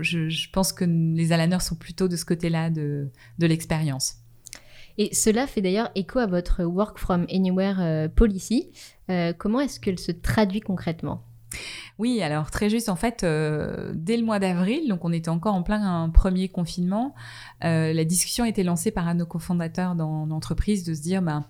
je, 0.00 0.50
pense 0.50 0.72
que 0.72 0.84
les 0.84 1.32
Alaners 1.32 1.60
sont 1.60 1.76
plutôt 1.76 2.08
de 2.08 2.16
ce 2.16 2.24
côté-là 2.24 2.68
de 2.70 3.10
l'expérience. 3.38 4.19
Et 5.00 5.14
cela 5.14 5.46
fait 5.46 5.62
d'ailleurs 5.62 5.90
écho 5.94 6.18
à 6.18 6.26
votre 6.26 6.62
Work 6.62 6.98
from 6.98 7.24
Anywhere 7.32 7.80
euh, 7.80 8.08
policy. 8.08 8.70
comment 9.38 9.60
est-ce 9.60 9.80
qu'elle 9.80 9.98
se 9.98 10.12
traduit 10.12 10.60
concrètement? 10.60 11.24
Oui, 11.98 12.22
alors 12.22 12.50
très 12.50 12.68
juste, 12.68 12.90
en 12.90 12.96
fait, 12.96 13.22
dès 13.22 14.16
le 14.16 14.22
mois 14.22 14.38
d'avril, 14.38 14.88
donc 14.88 15.04
on 15.04 15.12
était 15.12 15.30
encore 15.30 15.54
en 15.54 15.62
plein 15.62 16.08
premier 16.10 16.48
confinement, 16.48 17.14
la 17.62 18.04
discussion 18.04 18.44
a 18.44 18.48
été 18.48 18.62
lancée 18.62 18.92
par 18.92 19.08
un 19.08 19.14
de 19.14 19.20
nos 19.20 19.26
cofondateurs 19.26 19.96
dans 19.96 20.26
l'entreprise 20.26 20.84
de 20.84 20.94
se 20.94 21.00
dire, 21.00 21.22
ben, 21.22 21.44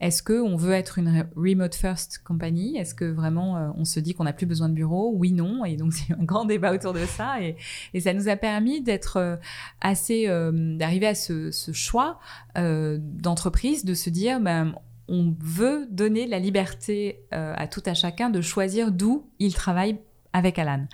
est-ce 0.00 0.22
qu'on 0.22 0.56
veut 0.56 0.72
être 0.72 0.98
une 0.98 1.26
remote 1.36 1.74
first 1.74 2.18
company 2.22 2.76
Est-ce 2.76 2.94
que 2.94 3.04
vraiment 3.04 3.56
euh, 3.56 3.68
on 3.76 3.84
se 3.84 3.98
dit 3.98 4.14
qu'on 4.14 4.24
n'a 4.24 4.32
plus 4.32 4.46
besoin 4.46 4.68
de 4.68 4.74
bureau? 4.74 5.12
Oui, 5.14 5.32
non. 5.32 5.64
Et 5.64 5.76
donc 5.76 5.92
c'est 5.94 6.12
un 6.12 6.24
grand 6.24 6.44
débat 6.44 6.72
autour 6.72 6.92
de 6.92 7.04
ça. 7.04 7.36
Et, 7.42 7.56
ça 8.00 8.14
nous 8.14 8.28
a 8.28 8.36
permis 8.36 8.80
d'être 8.80 9.16
euh, 9.16 9.36
assez, 9.80 10.28
euh, 10.28 10.76
d'arriver 10.76 11.08
à 11.08 11.14
ce, 11.14 11.50
choix 11.72 12.18
d'entreprise, 12.56 13.84
de 13.84 13.94
se 13.94 14.10
dire, 14.10 14.40
ben, 14.40 14.74
on 15.08 15.34
veut 15.40 15.86
donner 15.90 16.26
la 16.26 16.38
liberté 16.38 17.20
à 17.30 17.66
tout 17.68 17.82
à 17.86 17.94
chacun 17.94 18.30
de 18.30 18.40
choisir 18.40 18.90
d'où 18.90 19.28
il 19.38 19.54
travaille 19.54 19.98
avec 20.32 20.58
Alan. 20.58 20.86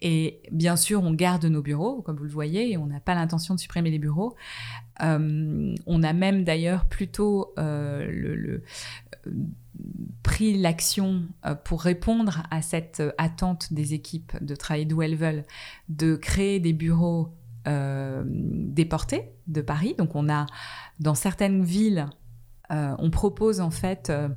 Et 0.00 0.40
bien 0.50 0.76
sûr, 0.76 1.02
on 1.02 1.12
garde 1.12 1.44
nos 1.44 1.62
bureaux, 1.62 2.02
comme 2.02 2.16
vous 2.16 2.24
le 2.24 2.30
voyez, 2.30 2.72
et 2.72 2.76
on 2.76 2.86
n'a 2.86 3.00
pas 3.00 3.14
l'intention 3.14 3.54
de 3.54 3.60
supprimer 3.60 3.90
les 3.90 3.98
bureaux. 3.98 4.34
Euh, 5.02 5.74
on 5.86 6.02
a 6.02 6.12
même 6.12 6.44
d'ailleurs 6.44 6.86
plutôt 6.86 7.54
euh, 7.58 8.10
le, 8.10 8.62
pris 10.22 10.56
l'action 10.58 11.22
euh, 11.46 11.54
pour 11.54 11.82
répondre 11.82 12.42
à 12.50 12.62
cette 12.62 13.02
attente 13.18 13.72
des 13.72 13.94
équipes 13.94 14.32
de 14.42 14.54
travailler 14.54 14.84
d'où 14.84 15.02
elles 15.02 15.16
veulent, 15.16 15.44
de 15.88 16.16
créer 16.16 16.60
des 16.60 16.72
bureaux 16.72 17.34
déportés 17.64 19.30
de 19.46 19.60
Paris. 19.60 19.94
Donc 19.96 20.16
on 20.16 20.28
a 20.28 20.46
dans 20.98 21.14
certaines 21.14 21.62
villes 21.62 22.08
euh, 22.72 22.94
on 22.98 23.10
propose 23.10 23.60
en 23.60 23.70
fait 23.70 24.08
euh, 24.08 24.28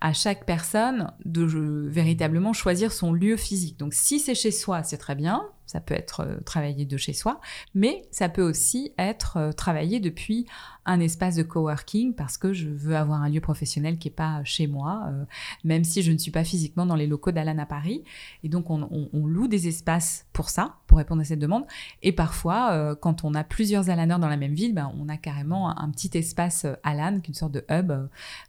à 0.00 0.12
chaque 0.12 0.44
personne 0.44 1.10
de 1.24 1.42
véritablement 1.88 2.52
choisir 2.52 2.92
son 2.92 3.12
lieu 3.12 3.36
physique. 3.36 3.78
Donc 3.78 3.94
si 3.94 4.20
c'est 4.20 4.34
chez 4.34 4.50
soi, 4.50 4.82
c'est 4.82 4.98
très 4.98 5.14
bien, 5.14 5.42
ça 5.72 5.80
peut 5.80 5.94
être 5.94 6.20
euh, 6.20 6.38
travaillé 6.44 6.84
de 6.84 6.96
chez 6.98 7.14
soi, 7.14 7.40
mais 7.74 8.02
ça 8.10 8.28
peut 8.28 8.42
aussi 8.42 8.92
être 8.98 9.38
euh, 9.38 9.52
travaillé 9.52 10.00
depuis 10.00 10.46
un 10.84 11.00
espace 11.00 11.34
de 11.34 11.42
coworking 11.42 12.14
parce 12.14 12.36
que 12.36 12.52
je 12.52 12.68
veux 12.68 12.94
avoir 12.94 13.22
un 13.22 13.30
lieu 13.30 13.40
professionnel 13.40 13.96
qui 13.96 14.08
n'est 14.08 14.14
pas 14.14 14.44
chez 14.44 14.66
moi, 14.66 15.04
euh, 15.06 15.24
même 15.64 15.82
si 15.82 16.02
je 16.02 16.12
ne 16.12 16.18
suis 16.18 16.30
pas 16.30 16.44
physiquement 16.44 16.84
dans 16.84 16.94
les 16.94 17.06
locaux 17.06 17.30
d'Alan 17.30 17.56
à 17.56 17.64
Paris. 17.64 18.04
Et 18.44 18.50
donc, 18.50 18.68
on, 18.68 19.26
loue 19.26 19.48
des 19.48 19.66
espaces 19.66 20.26
pour 20.34 20.50
ça, 20.50 20.74
pour 20.86 20.98
répondre 20.98 21.22
à 21.22 21.24
cette 21.24 21.38
demande. 21.38 21.64
Et 22.02 22.12
parfois, 22.12 22.96
quand 22.96 23.24
on 23.24 23.34
a 23.34 23.44
plusieurs 23.44 23.88
Alaners 23.88 24.18
dans 24.18 24.28
la 24.28 24.36
même 24.36 24.52
ville, 24.52 24.74
ben, 24.74 24.92
on 24.98 25.08
a 25.08 25.16
carrément 25.16 25.78
un, 25.78 25.90
petit 25.90 26.10
espace 26.18 26.66
Alan, 26.82 27.20
qui 27.20 27.30
est 27.30 27.32
une 27.32 27.34
sorte 27.34 27.52
de 27.52 27.64
hub, 27.70 27.92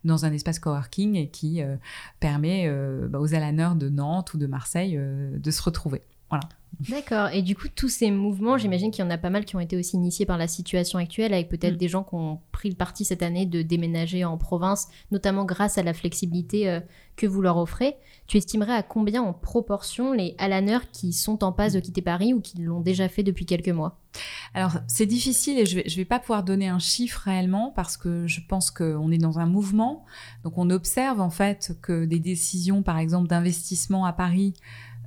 dans 0.04 0.26
un 0.26 0.34
espace 0.34 0.60
coworking 0.60 1.16
et 1.16 1.30
qui 1.30 1.62
permet 2.20 2.68
ben, 3.08 3.20
aux 3.20 3.34
Alaners 3.34 3.76
de 3.76 3.88
Nantes 3.90 4.34
ou 4.34 4.38
de 4.38 4.48
Marseille 4.48 4.98
de 4.98 5.52
se 5.52 5.62
retrouver. 5.62 6.02
Voilà. 6.30 6.50
D'accord. 6.80 7.30
Et 7.30 7.42
du 7.42 7.56
coup, 7.56 7.68
tous 7.74 7.90
ces 7.90 8.10
mouvements, 8.10 8.58
j'imagine 8.58 8.92
qu'il 8.92 9.04
y 9.04 9.08
en 9.08 9.12
a 9.12 9.18
pas 9.18 9.30
mal 9.30 9.46
qui 9.46 9.56
ont 9.56 9.60
été 9.60 9.78
aussi 9.78 9.96
initiés 9.96 10.26
par 10.26 10.38
la 10.38 10.48
situation 10.48 10.98
actuelle, 10.98 11.34
avec 11.34 11.50
peut-être 11.50 11.76
mm. 11.76 11.78
des 11.78 11.88
gens 11.88 12.04
qui 12.04 12.16
ont 12.16 12.40
pris 12.52 12.70
le 12.70 12.76
parti 12.76 13.06
cette 13.06 13.22
année 13.22 13.46
de 13.46 13.62
déménager 13.62 14.26
en 14.26 14.38
province, 14.38 14.88
notamment 15.12 15.46
grâce 15.46 15.78
à 15.78 15.84
la 15.84 15.94
flexibilité 15.94 16.70
euh, 16.70 16.80
que 17.16 17.28
vous 17.28 17.42
leur 17.42 17.58
offrez. 17.58 17.96
Tu 18.26 18.38
estimerais 18.38 18.74
à 18.74 18.84
combien 18.84 19.22
en 19.22 19.34
proportion 19.34 20.14
les 20.14 20.36
Alaners 20.40 20.90
qui 20.92 21.14
sont 21.14 21.44
en 21.44 21.52
passe 21.52 21.74
de 21.74 21.80
quitter 21.80 22.02
Paris 22.02 22.34
ou 22.34 22.42
qui 22.42 22.62
l'ont 22.62 22.82
déjà 22.82 23.08
fait 23.08 23.24
depuis 23.24 23.46
quelques 23.46 23.70
mois? 23.70 24.00
Alors, 24.54 24.78
c'est 24.88 25.06
difficile 25.06 25.60
et 25.60 25.66
je 25.66 25.76
vais, 25.76 25.84
je 25.88 25.96
vais 25.96 26.06
pas 26.06 26.20
pouvoir 26.20 26.44
donner 26.44 26.68
un 26.68 26.80
chiffre 26.80 27.22
réellement 27.26 27.72
parce 27.76 27.98
que 27.98 28.28
je 28.28 28.42
pense 28.48 28.72
qu'on 28.72 29.12
est 29.12 29.18
dans 29.18 29.40
un 29.40 29.46
mouvement. 29.46 30.06
Donc, 30.44 30.58
on 30.58 30.70
observe 30.70 31.20
en 31.20 31.30
fait 31.30 31.78
que 31.82 32.06
des 32.06 32.20
décisions, 32.20 32.84
par 32.84 32.98
exemple, 32.98 33.28
d'investissement 33.28 34.06
à 34.06 34.14
Paris, 34.14 34.54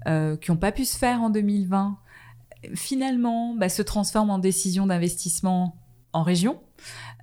euh, 0.06 0.36
qui 0.36 0.50
n'ont 0.50 0.56
pas 0.56 0.72
pu 0.72 0.84
se 0.84 0.96
faire 0.96 1.22
en 1.22 1.30
2020, 1.30 1.98
finalement 2.74 3.54
bah, 3.54 3.68
se 3.68 3.82
transforment 3.82 4.30
en 4.30 4.38
décision 4.38 4.86
d'investissement 4.86 5.76
en 6.12 6.22
région. 6.22 6.60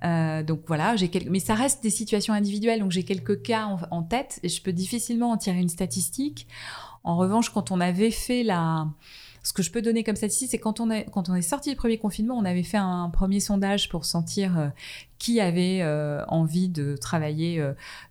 Euh, 0.04 0.42
donc 0.42 0.62
voilà, 0.66 0.96
j'ai 0.96 1.10
mais 1.30 1.40
ça 1.40 1.54
reste 1.54 1.82
des 1.82 1.90
situations 1.90 2.34
individuelles, 2.34 2.80
donc 2.80 2.90
j'ai 2.90 3.04
quelques 3.04 3.42
cas 3.42 3.68
en, 3.90 4.02
tête 4.02 4.40
et 4.42 4.48
je 4.48 4.62
peux 4.62 4.72
difficilement 4.72 5.30
en 5.30 5.36
tirer 5.36 5.58
une 5.58 5.68
statistique. 5.68 6.46
En 7.04 7.16
revanche, 7.16 7.50
quand 7.50 7.70
on 7.70 7.80
avait 7.80 8.10
fait 8.10 8.42
la, 8.42 8.86
ce 9.44 9.52
que 9.52 9.62
je 9.62 9.70
peux 9.70 9.82
donner 9.82 10.02
comme 10.02 10.16
statistique, 10.16 10.50
c'est 10.50 10.58
quand 10.58 10.80
on 10.80 10.90
est 10.90 11.42
sorti 11.42 11.70
du 11.70 11.76
premier 11.76 11.98
confinement, 11.98 12.36
on 12.36 12.44
avait 12.44 12.64
fait 12.64 12.78
un 12.78 13.08
premier 13.10 13.38
sondage 13.38 13.88
pour 13.88 14.04
sentir 14.04 14.58
euh, 14.58 14.68
qui 15.18 15.40
avait 15.40 15.82
envie 16.28 16.68
de 16.68 16.96
travailler 16.96 17.64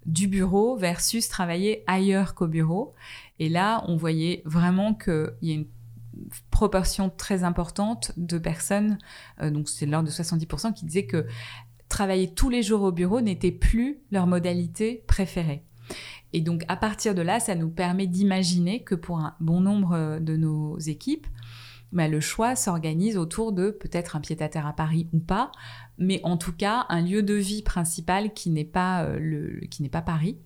du 0.08 0.28
bureau 0.28 0.78
versus 0.78 1.28
travailler 1.28 1.84
ailleurs 1.86 2.34
qu'au 2.34 2.48
bureau. 2.48 2.94
Et 3.40 3.50
là, 3.50 3.84
on 3.88 3.98
voyait 3.98 4.42
vraiment 4.46 4.96
qu'il 4.96 5.34
y 5.42 5.52
a 5.52 5.56
une 5.56 5.68
proportion 6.52 7.10
très 7.10 7.44
importante 7.44 8.12
de 8.18 8.38
personnes, 8.38 8.98
euh, 9.42 9.52
donc 9.52 9.70
c'est 9.70 9.86
l'ordre 9.86 10.08
de 10.08 10.14
70%, 10.14 10.74
qui 10.74 10.86
disaient 10.86 11.06
que 11.06 11.26
travailler 11.90 12.34
tous 12.34 12.50
les 12.50 12.64
jours 12.64 12.82
au 12.82 12.92
bureau 12.92 13.22
n'était 13.22 13.52
plus 13.52 14.00
leur 14.12 14.28
modalité 14.28 15.04
préférée. 15.08 15.64
Et 16.34 16.42
donc 16.42 16.64
à 16.68 16.76
partir 16.76 17.16
de 17.16 17.22
là, 17.22 17.40
ça 17.40 17.56
nous 17.56 17.70
permet 17.70 18.08
d'imaginer 18.08 18.84
que 18.84 18.96
pour 18.96 19.20
un 19.20 19.36
bon 19.40 19.62
nombre 19.62 20.20
de 20.20 20.36
nos 20.36 20.78
équipes, 20.80 21.28
bah, 21.94 22.08
le 22.08 22.20
choix 22.20 22.56
s'organise 22.56 23.18
autour 23.18 23.54
de 23.54 23.70
peut-être 23.70 24.16
un 24.16 24.20
pied-à-terre 24.20 24.66
à 24.66 24.74
Paris 24.74 25.08
ou 25.14 25.20
pas, 25.20 25.52
mais 26.00 26.20
en 26.24 26.38
tout 26.38 26.52
cas 26.52 26.88
un 26.90 27.02
lieu 27.02 27.22
de 27.22 27.36
vie 27.36 27.62
principal 27.62 28.34
qui 28.34 28.50
n'est 28.50 28.66
pas 28.66 29.04
euh, 29.04 29.20
le, 29.20 29.90
pas 29.90 30.02
Paris, 30.02 30.40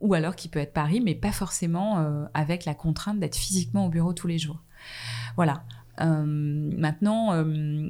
ou 0.00 0.14
alors 0.14 0.36
qui 0.36 0.48
peut 0.48 0.60
être 0.60 0.72
Paris, 0.72 1.00
mais 1.00 1.16
pas 1.16 1.32
forcément 1.32 1.98
euh, 1.98 2.24
avec 2.34 2.64
la 2.64 2.74
contrainte 2.74 3.18
d'être 3.18 3.34
physiquement 3.34 3.86
au 3.86 3.88
bureau 3.88 4.12
tous 4.12 4.28
les 4.28 4.38
jours. 4.38 4.62
Voilà. 5.34 5.64
Euh, 6.00 6.24
maintenant, 6.24 7.34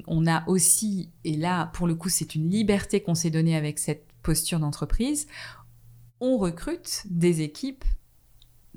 on 0.06 0.26
a 0.26 0.48
aussi, 0.48 1.10
et 1.24 1.36
là 1.36 1.66
pour 1.74 1.86
le 1.86 1.94
coup 1.94 2.08
c'est 2.08 2.34
une 2.34 2.48
liberté 2.48 3.02
qu'on 3.02 3.14
s'est 3.14 3.30
donnée 3.30 3.56
avec 3.56 3.78
cette 3.78 4.06
posture 4.22 4.58
d'entreprise, 4.58 5.26
on 6.22 6.38
recrute 6.38 7.02
des 7.10 7.42
équipes 7.42 7.84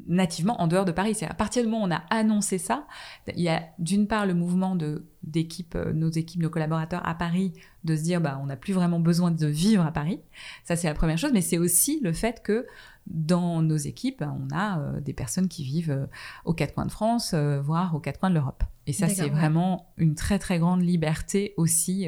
nativement 0.07 0.61
en 0.61 0.67
dehors 0.67 0.83
de 0.83 0.91
Paris. 0.91 1.15
C'est 1.15 1.27
à 1.27 1.33
partir 1.33 1.63
du 1.63 1.69
moment 1.69 1.85
où 1.85 1.87
on 1.87 1.91
a 1.91 2.03
annoncé 2.09 2.57
ça, 2.57 2.85
il 3.27 3.41
y 3.41 3.49
a 3.49 3.63
d'une 3.79 4.07
part 4.07 4.25
le 4.25 4.33
mouvement 4.33 4.75
de 4.75 5.05
d'équipe, 5.23 5.75
euh, 5.75 5.93
nos 5.93 6.09
équipes, 6.09 6.41
nos 6.41 6.49
collaborateurs 6.49 7.07
à 7.07 7.15
Paris, 7.15 7.53
de 7.83 7.95
se 7.95 8.01
dire 8.01 8.19
bah 8.19 8.39
on 8.41 8.47
n'a 8.47 8.57
plus 8.57 8.73
vraiment 8.73 8.99
besoin 8.99 9.31
de 9.31 9.47
vivre 9.47 9.85
à 9.85 9.91
Paris. 9.91 10.19
Ça 10.65 10.75
c'est 10.75 10.87
la 10.87 10.95
première 10.95 11.17
chose, 11.17 11.31
mais 11.33 11.41
c'est 11.41 11.57
aussi 11.57 11.99
le 12.03 12.13
fait 12.13 12.43
que 12.43 12.67
dans 13.07 13.61
nos 13.61 13.77
équipes, 13.77 14.19
bah, 14.21 14.35
on 14.35 14.53
a 14.53 14.79
euh, 14.79 14.99
des 14.99 15.13
personnes 15.13 15.47
qui 15.47 15.63
vivent 15.63 15.91
euh, 15.91 16.07
aux 16.43 16.53
quatre 16.53 16.73
coins 16.73 16.87
de 16.87 16.91
France, 16.91 17.33
voire 17.33 17.95
aux 17.95 17.99
quatre 17.99 18.19
coins 18.19 18.31
de 18.31 18.35
l'Europe. 18.35 18.63
Et 18.87 18.93
ça, 18.93 19.07
c'est 19.07 19.29
vraiment 19.29 19.93
une 19.97 20.15
très 20.15 20.39
très 20.39 20.59
grande 20.59 20.81
liberté 20.81 21.53
aussi 21.57 22.07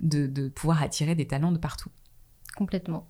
de, 0.00 0.26
de 0.26 0.48
pouvoir 0.48 0.82
attirer 0.82 1.14
des 1.14 1.26
talents 1.26 1.52
de 1.52 1.58
partout. 1.58 1.90
Complètement. 2.56 3.06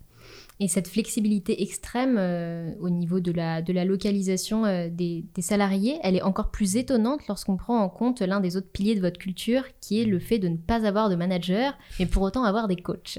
Et 0.63 0.69
cette 0.69 0.89
flexibilité 0.89 1.63
extrême 1.63 2.17
euh, 2.19 2.75
au 2.81 2.91
niveau 2.91 3.21
de 3.21 3.33
la, 3.33 3.63
de 3.63 3.73
la 3.73 3.87
localisation 3.87 4.67
euh, 4.67 4.89
des, 4.91 5.25
salariés, 5.41 5.99
elle 6.03 6.17
est 6.17 6.23
encore 6.23 6.51
plus 6.51 6.77
étonnante 6.77 7.27
lorsqu'on 7.29 7.57
prend 7.57 7.79
en 7.79 7.89
compte 7.89 8.21
l'un 8.21 8.41
des 8.41 8.59
autres 8.59 8.71
piliers 8.71 8.95
de 8.95 9.01
votre 9.01 9.19
culture, 9.19 9.65
qui 9.81 10.03
est 10.03 10.05
le 10.05 10.19
fait 10.19 10.39
de 10.39 10.49
ne 10.49 10.59
pas 10.59 10.87
avoir 10.87 11.09
de 11.09 11.17
manager, 11.17 11.79
mais 11.99 12.05
pour 12.05 12.23
autant 12.23 12.45
avoir 12.45 12.69
des 12.69 12.77
coachs. 12.77 13.19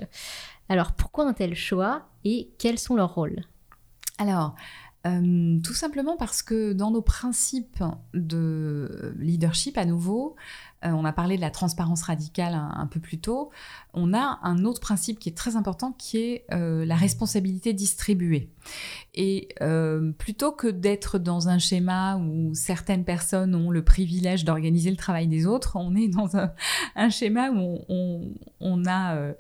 Alors 0.69 0.93
pourquoi 0.93 1.27
un 1.27 1.33
tel 1.33 1.55
choix 1.55 2.03
et 2.24 2.51
quels 2.60 2.77
sont 2.77 2.95
leurs 2.95 3.15
rôles? 3.15 3.41
Alors, 4.19 4.53
euh, 5.07 5.60
tout 5.63 5.74
simplement 5.74 6.17
parce 6.17 6.43
que 6.43 6.74
dans 6.74 6.91
nos 6.91 7.01
principes 7.01 7.83
de 8.13 9.15
leadership, 9.17 9.79
à 9.79 9.86
nouveau, 9.86 10.36
on 10.83 11.05
a 11.05 11.13
parlé 11.13 11.35
de 11.35 11.41
la 11.41 11.51
transparence 11.51 12.03
radicale 12.03 12.53
un, 12.55 12.88
peu 12.88 13.00
plus 13.00 13.19
tôt, 13.19 13.51
on 13.93 14.13
a 14.13 14.39
un 14.43 14.65
autre 14.65 14.79
principe 14.79 15.19
qui 15.19 15.29
est 15.29 15.38
très 15.38 15.55
important 15.55 15.91
qui 15.91 16.17
est 16.17 16.45
euh, 16.51 16.85
la 16.85 16.95
responsabilité 16.95 17.73
distribuée. 17.73 18.50
Et 19.13 19.50
euh, 19.61 20.11
plutôt 20.13 20.51
que 20.51 20.67
d'être 20.67 21.19
dans 21.19 21.50
un 21.50 21.59
schéma 21.59 22.17
où 22.17 22.53
certaines 22.55 23.03
personnes 23.03 23.53
ont 23.53 23.69
le 23.69 23.83
privilège 23.83 24.43
d'organiser 24.43 24.89
le 24.89 24.97
travail 24.97 25.27
des 25.27 25.45
autres, 25.45 25.75
on 25.75 25.95
est 25.95 26.07
dans 26.07 26.35
un, 26.35 27.09
schéma 27.09 27.51
où 27.51 27.79
on, 28.59 28.85
a 28.85 29.33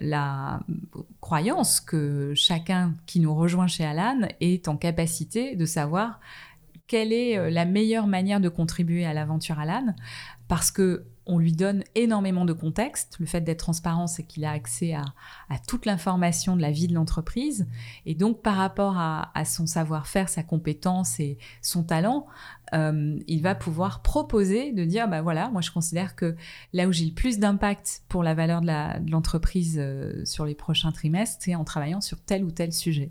la 0.00 0.60
croyance 1.20 1.80
que 1.80 2.34
chacun 2.34 2.94
qui 3.06 3.20
nous 3.20 3.34
rejoint 3.34 3.66
chez 3.66 3.84
Alan 3.84 4.20
est 4.40 4.68
en 4.68 4.76
capacité 4.76 5.56
de 5.56 5.64
savoir 5.64 6.20
quelle 6.86 7.12
est 7.12 7.50
la 7.50 7.64
meilleure 7.64 8.06
manière 8.06 8.40
de 8.40 8.48
contribuer 8.48 9.06
à 9.06 9.14
l'aventure 9.14 9.58
Alan 9.58 9.94
parce 10.52 10.70
que 10.70 11.06
on 11.26 11.38
lui 11.38 11.52
donne 11.52 11.84
énormément 11.94 12.44
de 12.44 12.52
contexte. 12.52 13.16
Le 13.20 13.26
fait 13.26 13.40
d'être 13.40 13.60
transparent, 13.60 14.06
c'est 14.06 14.24
qu'il 14.24 14.44
a 14.44 14.50
accès 14.50 14.94
à, 14.94 15.04
toute 15.68 15.86
l'information 15.86 16.56
de 16.56 16.62
la 16.62 16.70
vie 16.70 16.88
de 16.88 16.94
l'entreprise. 16.94 17.66
Et 18.06 18.14
donc, 18.14 18.42
par 18.42 18.56
rapport 18.56 18.96
à, 18.96 19.44
son 19.44 19.66
savoir-faire, 19.66 20.28
sa 20.28 20.42
compétence 20.42 21.20
et 21.20 21.38
son 21.60 21.84
talent, 21.84 22.26
euh, 22.74 23.18
il 23.26 23.42
va 23.42 23.54
pouvoir 23.54 24.02
proposer 24.02 24.72
de 24.72 24.84
dire, 24.84 25.08
bah 25.08 25.20
voilà, 25.20 25.50
moi 25.50 25.60
je 25.60 25.70
considère 25.70 26.16
que 26.16 26.36
là 26.72 26.88
où 26.88 26.92
j'ai 26.92 27.04
le 27.04 27.12
plus 27.12 27.38
d'impact 27.38 28.02
pour 28.08 28.22
la 28.22 28.34
valeur 28.34 28.62
de 28.62 29.10
l'entreprise 29.10 29.76
euh, 29.78 30.24
sur 30.24 30.46
les 30.46 30.54
prochains 30.54 30.90
trimestres, 30.90 31.42
c'est 31.44 31.54
en 31.54 31.64
travaillant 31.64 32.00
sur 32.00 32.20
tel 32.20 32.44
ou 32.44 32.50
tel 32.50 32.72
sujet. 32.72 33.10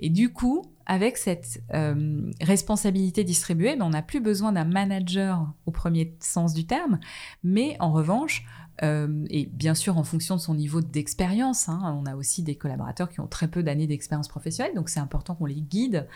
Et 0.00 0.10
du 0.10 0.32
coup, 0.32 0.64
avec 0.88 1.18
cette 1.18 1.62
euh, 1.74 2.32
responsabilité 2.40 3.22
distribuée, 3.22 3.76
ben, 3.76 3.84
on 3.84 3.90
n'a 3.90 4.02
plus 4.02 4.20
besoin 4.20 4.52
d'un 4.52 4.64
manager 4.64 5.46
au 5.66 5.70
premier 5.70 6.16
sens 6.18 6.54
du 6.54 6.66
terme, 6.66 6.98
mais 7.42 7.76
en 7.80 7.92
revanche, 7.92 8.44
euh, 8.82 9.24
et 9.28 9.46
bien 9.46 9.74
sûr 9.74 9.98
en 9.98 10.04
fonction 10.04 10.36
de 10.36 10.40
son 10.40 10.54
niveau 10.54 10.80
d'expérience, 10.80 11.68
hein, 11.68 12.00
on 12.00 12.06
a 12.06 12.14
aussi 12.14 12.42
des 12.42 12.54
collaborateurs 12.54 13.08
qui 13.08 13.20
ont 13.20 13.26
très 13.26 13.48
peu 13.48 13.62
d'années 13.62 13.86
d'expérience 13.86 14.28
professionnelle, 14.28 14.74
donc 14.74 14.88
c'est 14.88 15.00
important 15.00 15.34
qu'on 15.34 15.46
les 15.46 15.60
guide. 15.60 16.06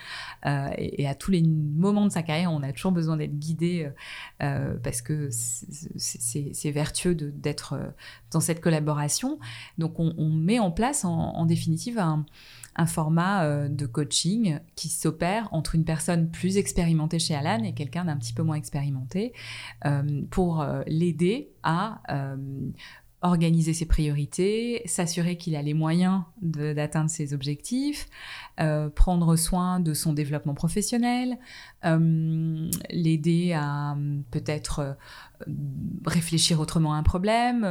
Euh, 0.47 0.71
et, 0.79 1.09
à 1.09 1.15
tous 1.15 1.31
les 1.31 1.43
moments 1.43 2.07
de 2.07 2.13
sa 2.13 2.23
carrière, 2.23 2.53
on 2.53 2.63
a 2.63 2.73
toujours 2.73 2.93
besoin 2.93 3.17
d'être 3.17 3.39
guidé 3.39 3.91
parce 4.39 5.03
que 5.03 5.29
c'est 5.31 6.71
vertueux 6.71 7.15
d'être 7.15 7.79
dans 8.31 8.41
cette 8.41 8.61
collaboration. 8.61 9.39
Donc 9.79 9.99
on, 9.99 10.31
met 10.31 10.59
en 10.59 10.71
place 10.71 11.05
en 11.05 11.45
définitive 11.47 11.99
un 11.99 12.25
un 12.77 12.87
format 12.87 13.45
euh, 13.45 13.69
de 13.69 13.87
coaching 13.87 14.59
qui 14.77 14.89
s'opère 14.89 15.49
entre 15.53 15.75
une 15.75 15.85
personne 15.85 16.31
plus 16.31 16.57
expérimentée 16.57 17.19
chez 17.19 17.35
Alan 17.35 17.63
et 17.65 17.75
quelqu'un 17.75 18.05
d'un 18.05 18.17
petit 18.17 18.33
peu 18.33 18.43
moins 18.43 18.57
expérimenté 18.57 19.33
euh, 19.85 20.23
pour 20.31 20.61
euh, 20.61 20.83
l'aider 20.87 21.51
à 21.63 22.01
organiser 23.25 23.73
ses 23.73 23.87
priorités, 23.87 24.83
s'assurer 24.87 25.37
qu'il 25.37 25.55
a 25.55 25.63
les 25.63 25.75
moyens 25.75 26.23
d'atteindre 26.41 27.09
ses 27.09 27.35
objectifs, 27.35 28.09
prendre 28.97 29.37
soin 29.37 29.79
de 29.79 29.95
son 29.95 30.13
développement 30.13 30.55
professionnel, 30.55 31.39
l'aider 32.91 33.53
à 33.53 33.97
peut-être 34.33 34.97
réfléchir 36.05 36.59
autrement 36.59 36.95
à 36.95 36.97
un 36.97 37.05
problème, 37.05 37.65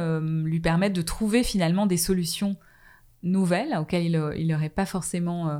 lui 0.46 0.60
permettre 0.60 0.94
de 0.94 1.02
trouver 1.02 1.42
finalement 1.42 1.84
des 1.84 1.98
solutions 1.98 2.56
nouvelles 3.22 3.76
auxquelles 3.76 4.34
il 4.36 4.46
n'aurait 4.46 4.68
pas 4.68 4.86
forcément 4.86 5.48
euh, 5.48 5.58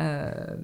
euh, 0.00 0.56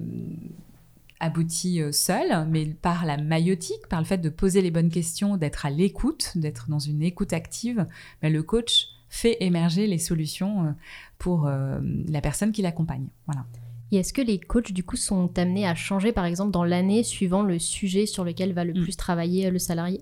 abouti 1.19 1.81
euh, 1.81 1.91
seul, 1.91 2.47
mais 2.49 2.65
par 2.65 3.05
la 3.05 3.17
maïotique, 3.17 3.87
par 3.89 3.99
le 3.99 4.05
fait 4.05 4.17
de 4.17 4.29
poser 4.29 4.61
les 4.61 4.71
bonnes 4.71 4.89
questions, 4.89 5.37
d'être 5.37 5.65
à 5.65 5.69
l'écoute, 5.69 6.31
d'être 6.35 6.69
dans 6.69 6.79
une 6.79 7.01
écoute 7.01 7.33
active, 7.33 7.87
ben, 8.21 8.31
le 8.31 8.43
coach 8.43 8.87
fait 9.09 9.37
émerger 9.41 9.85
les 9.85 9.99
solutions 9.99 10.75
pour 11.19 11.47
la 11.47 12.21
personne 12.21 12.51
qui 12.51 12.63
l'accompagne. 12.63 13.05
Voilà. 13.27 13.45
Et 13.91 13.97
est-ce 13.97 14.11
que 14.11 14.23
les 14.23 14.39
coachs, 14.39 14.71
du 14.71 14.83
coup, 14.83 14.95
sont 14.95 15.37
amenés 15.37 15.67
à 15.67 15.75
changer, 15.75 16.11
par 16.11 16.25
exemple, 16.25 16.49
dans 16.49 16.63
l'année 16.63 17.03
suivant 17.03 17.43
le 17.43 17.59
sujet 17.59 18.07
sur 18.07 18.23
lequel 18.23 18.53
va 18.53 18.63
le 18.63 18.73
mm. 18.73 18.81
plus 18.81 18.97
travailler 18.97 19.51
le 19.51 19.59
salarié? 19.59 20.01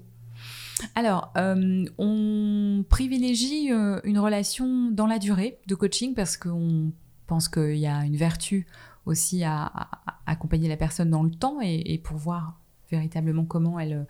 Alors, 0.96 1.32
euh, 1.38 1.86
on 1.98 2.84
privilégie 2.90 3.72
euh, 3.72 4.00
une 4.04 4.20
relation 4.20 4.90
dans 4.92 5.08
la 5.08 5.20
durée 5.20 5.60
de 5.68 5.76
coaching 5.76 6.14
parce 6.14 6.38
qu'on 6.38 6.92
pense 7.28 7.48
qu'il 7.48 7.78
y 7.78 7.88
a 7.88 8.06
une 8.06 8.16
vertu 8.16 8.68
aussi 9.06 9.44
à, 9.44 9.90
accompagner 10.26 10.70
la 10.70 10.78
personne 10.78 11.10
dans 11.10 11.24
le 11.24 11.32
temps 11.32 11.60
et, 11.62 12.00
pour 12.04 12.18
voir 12.18 12.61
véritablement 12.92 13.46
comment 13.46 13.80
elle, 13.80 14.06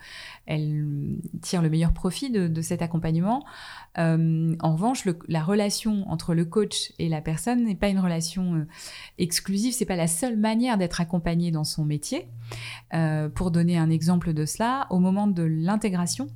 tire 1.41 1.61
le 1.61 1.69
meilleur 1.69 1.93
profit 1.93 2.29
de, 2.29 2.61
cet 2.61 2.81
accompagnement. 2.81 3.45
Euh, 3.97 4.55
en 4.59 4.73
revanche, 4.73 5.07
la 5.27 5.43
relation 5.43 6.09
entre 6.09 6.33
le 6.33 6.45
coach 6.45 6.91
et 6.99 7.09
la 7.09 7.21
personne 7.21 7.63
n'est 7.65 7.75
pas 7.75 7.89
une 7.89 7.99
relation 7.99 8.55
euh, 8.55 8.67
exclusive, 9.17 9.73
c'est 9.73 9.85
pas 9.85 9.95
la 9.95 10.07
seule 10.07 10.37
manière 10.37 10.77
d'être 10.77 11.01
accompagné 11.01 11.51
dans 11.51 11.63
son 11.63 11.85
métier. 11.85 12.27
Euh, 12.93 13.29
pour 13.29 13.51
donner 13.51 13.77
un 13.77 13.89
exemple 13.89 14.33
de 14.33 14.45
cela, 14.45 14.87
au 14.89 14.99
moment 14.99 15.27
de 15.27 15.43
l'intégration, 15.43 16.27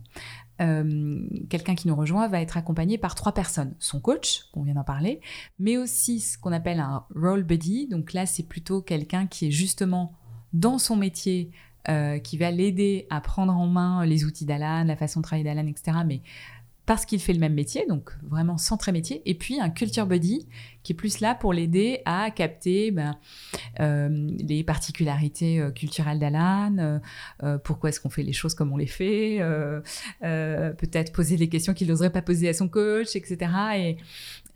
quelqu'un 0.57 1.75
qui 1.75 1.89
nous 1.89 1.95
rejoint 1.97 2.29
va 2.29 2.39
être 2.39 2.55
accompagné 2.55 2.97
par 2.97 3.13
trois 3.13 3.33
personnes. 3.33 3.75
Son 3.79 3.99
coach, 3.99 4.45
qu'on 4.53 4.63
vient 4.63 4.75
d'en 4.75 4.85
parler, 4.85 5.19
mais 5.59 5.75
aussi 5.75 6.21
ce 6.21 6.37
qu'on 6.37 6.53
appelle 6.53 6.79
un 6.79 7.03
role 7.13 7.43
buddy. 7.43 7.87
Donc 7.89 8.13
là, 8.13 8.25
c'est 8.25 8.47
plutôt 8.47 8.81
quelqu'un 8.81 9.27
qui 9.27 9.47
est 9.47 9.51
justement 9.51 10.13
dans 10.53 10.77
son 10.77 10.95
métier 10.95 11.51
euh, 11.89 12.19
qui 12.19 12.37
va 12.37 12.51
l'aider 12.51 13.05
à 13.09 13.21
prendre 13.21 13.55
en 13.55 13.67
main 13.67 14.05
les 14.05 14.25
outils 14.25 14.45
d'Alan, 14.45 14.85
la 14.85 14.95
façon 14.95 15.19
de 15.19 15.23
travailler 15.23 15.43
d'Alan, 15.43 15.67
etc. 15.67 15.97
Mais 16.05 16.21
parce 16.87 17.05
qu'il 17.05 17.19
fait 17.19 17.33
le 17.33 17.39
même 17.39 17.53
métier, 17.53 17.85
donc 17.87 18.11
vraiment 18.23 18.57
centré 18.57 18.91
métier, 18.91 19.21
et 19.25 19.33
puis 19.33 19.59
un 19.59 19.69
culture 19.69 20.05
buddy 20.05 20.47
qui 20.83 20.93
est 20.93 20.95
plus 20.95 21.19
là 21.19 21.33
pour 21.33 21.51
l'aider 21.51 22.01
à 22.05 22.29
capter 22.29 22.91
ben, 22.91 23.17
euh, 23.79 24.29
les 24.39 24.63
particularités 24.63 25.59
euh, 25.59 25.71
culturelles 25.71 26.19
d'Alan, 26.19 26.99
pourquoi 27.63 27.89
est-ce 27.89 27.99
qu'on 27.99 28.09
fait 28.09 28.23
les 28.23 28.33
choses 28.33 28.53
comme 28.53 28.71
on 28.71 28.77
les 28.77 28.87
fait, 28.87 29.39
peut-être 30.21 31.11
poser 31.11 31.37
des 31.37 31.49
questions 31.49 31.73
qu'il 31.73 31.87
n'oserait 31.87 32.11
pas 32.11 32.21
poser 32.21 32.49
à 32.49 32.53
son 32.53 32.67
coach, 32.67 33.15
etc. 33.15 33.97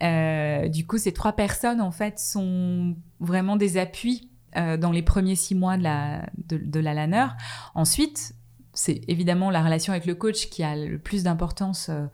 Et 0.00 0.68
du 0.68 0.86
coup, 0.86 0.98
ces 0.98 1.12
trois 1.12 1.32
personnes, 1.32 1.80
en 1.80 1.90
fait, 1.90 2.18
sont 2.18 2.96
vraiment 3.20 3.56
des 3.56 3.76
appuis 3.76 4.29
euh, 4.56 4.76
dans 4.76 4.90
les 4.90 5.02
premiers 5.02 5.36
six 5.36 5.54
mois 5.54 5.76
de 5.76 5.82
la, 5.82 6.28
de, 6.48 6.80
la 6.80 6.94
lanner. 6.94 7.26
Ensuite, 7.74 8.34
c'est 8.72 9.02
évidemment 9.08 9.50
la 9.50 9.62
relation 9.62 9.92
avec 9.92 10.06
le 10.06 10.14
coach 10.14 10.48
qui 10.48 10.62
a 10.62 10.76
le 10.76 10.98
plus 10.98 11.22
d'importance 11.22 11.88
euh, 11.88 12.06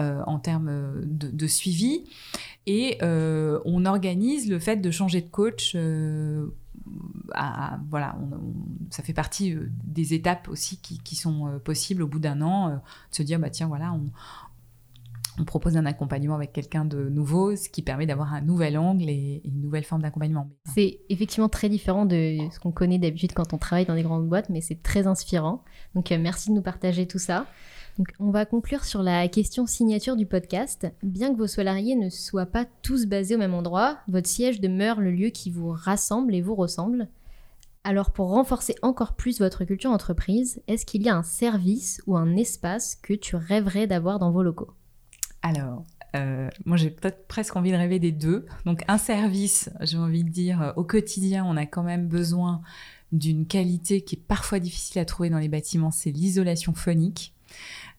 euh, 0.00 0.22
en 0.26 0.38
termes 0.38 1.02
de, 1.04 1.46
suivi. 1.46 2.04
Et 2.66 2.98
on 3.02 3.84
organise 3.84 4.48
le 4.48 4.58
fait 4.58 4.76
de 4.76 4.90
changer 4.90 5.20
de 5.20 5.28
coach. 5.28 5.76
voilà, 7.90 8.16
ça 8.90 9.02
fait 9.02 9.12
partie 9.12 9.56
des 9.84 10.14
étapes 10.14 10.48
aussi 10.48 10.78
qui, 10.78 10.98
qui 10.98 11.16
sont 11.16 11.60
possibles 11.62 12.02
au 12.02 12.08
bout 12.08 12.18
d'un 12.18 12.40
an, 12.40 12.70
de 12.70 12.80
se 13.10 13.22
dire 13.22 13.38
bah 13.38 13.50
tiens 13.50 13.68
voilà, 13.68 13.92
on, 13.92 14.08
on 15.38 15.44
propose 15.44 15.76
un 15.76 15.86
accompagnement 15.86 16.34
avec 16.34 16.52
quelqu'un 16.52 16.84
de 16.84 17.08
nouveau, 17.08 17.56
ce 17.56 17.68
qui 17.68 17.82
permet 17.82 18.06
d'avoir 18.06 18.32
un 18.34 18.40
nouvel 18.40 18.78
angle 18.78 19.08
et 19.08 19.40
une 19.44 19.60
nouvelle 19.60 19.84
forme 19.84 20.02
d'accompagnement. 20.02 20.48
C'est 20.74 21.00
effectivement 21.08 21.48
très 21.48 21.68
différent 21.68 22.06
de 22.06 22.38
ce 22.50 22.60
qu'on 22.60 22.72
connaît 22.72 22.98
d'habitude 22.98 23.32
quand 23.32 23.52
on 23.52 23.58
travaille 23.58 23.86
dans 23.86 23.94
des 23.94 24.02
grandes 24.02 24.28
boîtes, 24.28 24.48
mais 24.48 24.60
c'est 24.60 24.82
très 24.82 25.06
inspirant. 25.06 25.64
Donc 25.94 26.12
euh, 26.12 26.18
merci 26.20 26.50
de 26.50 26.54
nous 26.54 26.62
partager 26.62 27.06
tout 27.06 27.18
ça. 27.18 27.46
Donc, 27.98 28.08
on 28.18 28.30
va 28.30 28.44
conclure 28.44 28.84
sur 28.84 29.04
la 29.04 29.28
question 29.28 29.66
signature 29.66 30.16
du 30.16 30.26
podcast. 30.26 30.88
Bien 31.04 31.32
que 31.32 31.38
vos 31.38 31.46
salariés 31.46 31.94
ne 31.94 32.08
soient 32.08 32.46
pas 32.46 32.64
tous 32.82 33.06
basés 33.06 33.36
au 33.36 33.38
même 33.38 33.54
endroit, 33.54 33.98
votre 34.08 34.26
siège 34.26 34.60
demeure 34.60 35.00
le 35.00 35.12
lieu 35.12 35.28
qui 35.28 35.50
vous 35.50 35.70
rassemble 35.70 36.34
et 36.34 36.42
vous 36.42 36.56
ressemble. 36.56 37.08
Alors 37.84 38.12
pour 38.12 38.30
renforcer 38.30 38.74
encore 38.82 39.14
plus 39.14 39.38
votre 39.38 39.64
culture 39.64 39.90
entreprise, 39.90 40.60
est-ce 40.66 40.86
qu'il 40.86 41.02
y 41.02 41.08
a 41.08 41.14
un 41.14 41.22
service 41.22 42.02
ou 42.06 42.16
un 42.16 42.34
espace 42.34 42.96
que 42.96 43.14
tu 43.14 43.36
rêverais 43.36 43.86
d'avoir 43.86 44.18
dans 44.18 44.32
vos 44.32 44.42
locaux? 44.42 44.72
Alors, 45.44 45.84
euh, 46.16 46.48
moi 46.64 46.78
j'ai 46.78 46.88
peut-être 46.88 47.28
presque 47.28 47.54
envie 47.54 47.70
de 47.70 47.76
rêver 47.76 47.98
des 47.98 48.12
deux. 48.12 48.46
Donc 48.64 48.82
un 48.88 48.96
service, 48.96 49.68
j'ai 49.82 49.98
envie 49.98 50.24
de 50.24 50.30
dire, 50.30 50.62
euh, 50.62 50.72
au 50.76 50.84
quotidien, 50.84 51.44
on 51.44 51.56
a 51.58 51.66
quand 51.66 51.82
même 51.82 52.08
besoin 52.08 52.62
d'une 53.12 53.46
qualité 53.46 54.00
qui 54.00 54.16
est 54.16 54.22
parfois 54.26 54.58
difficile 54.58 55.02
à 55.02 55.04
trouver 55.04 55.28
dans 55.28 55.38
les 55.38 55.48
bâtiments, 55.48 55.90
c'est 55.90 56.10
l'isolation 56.10 56.72
phonique. 56.72 57.34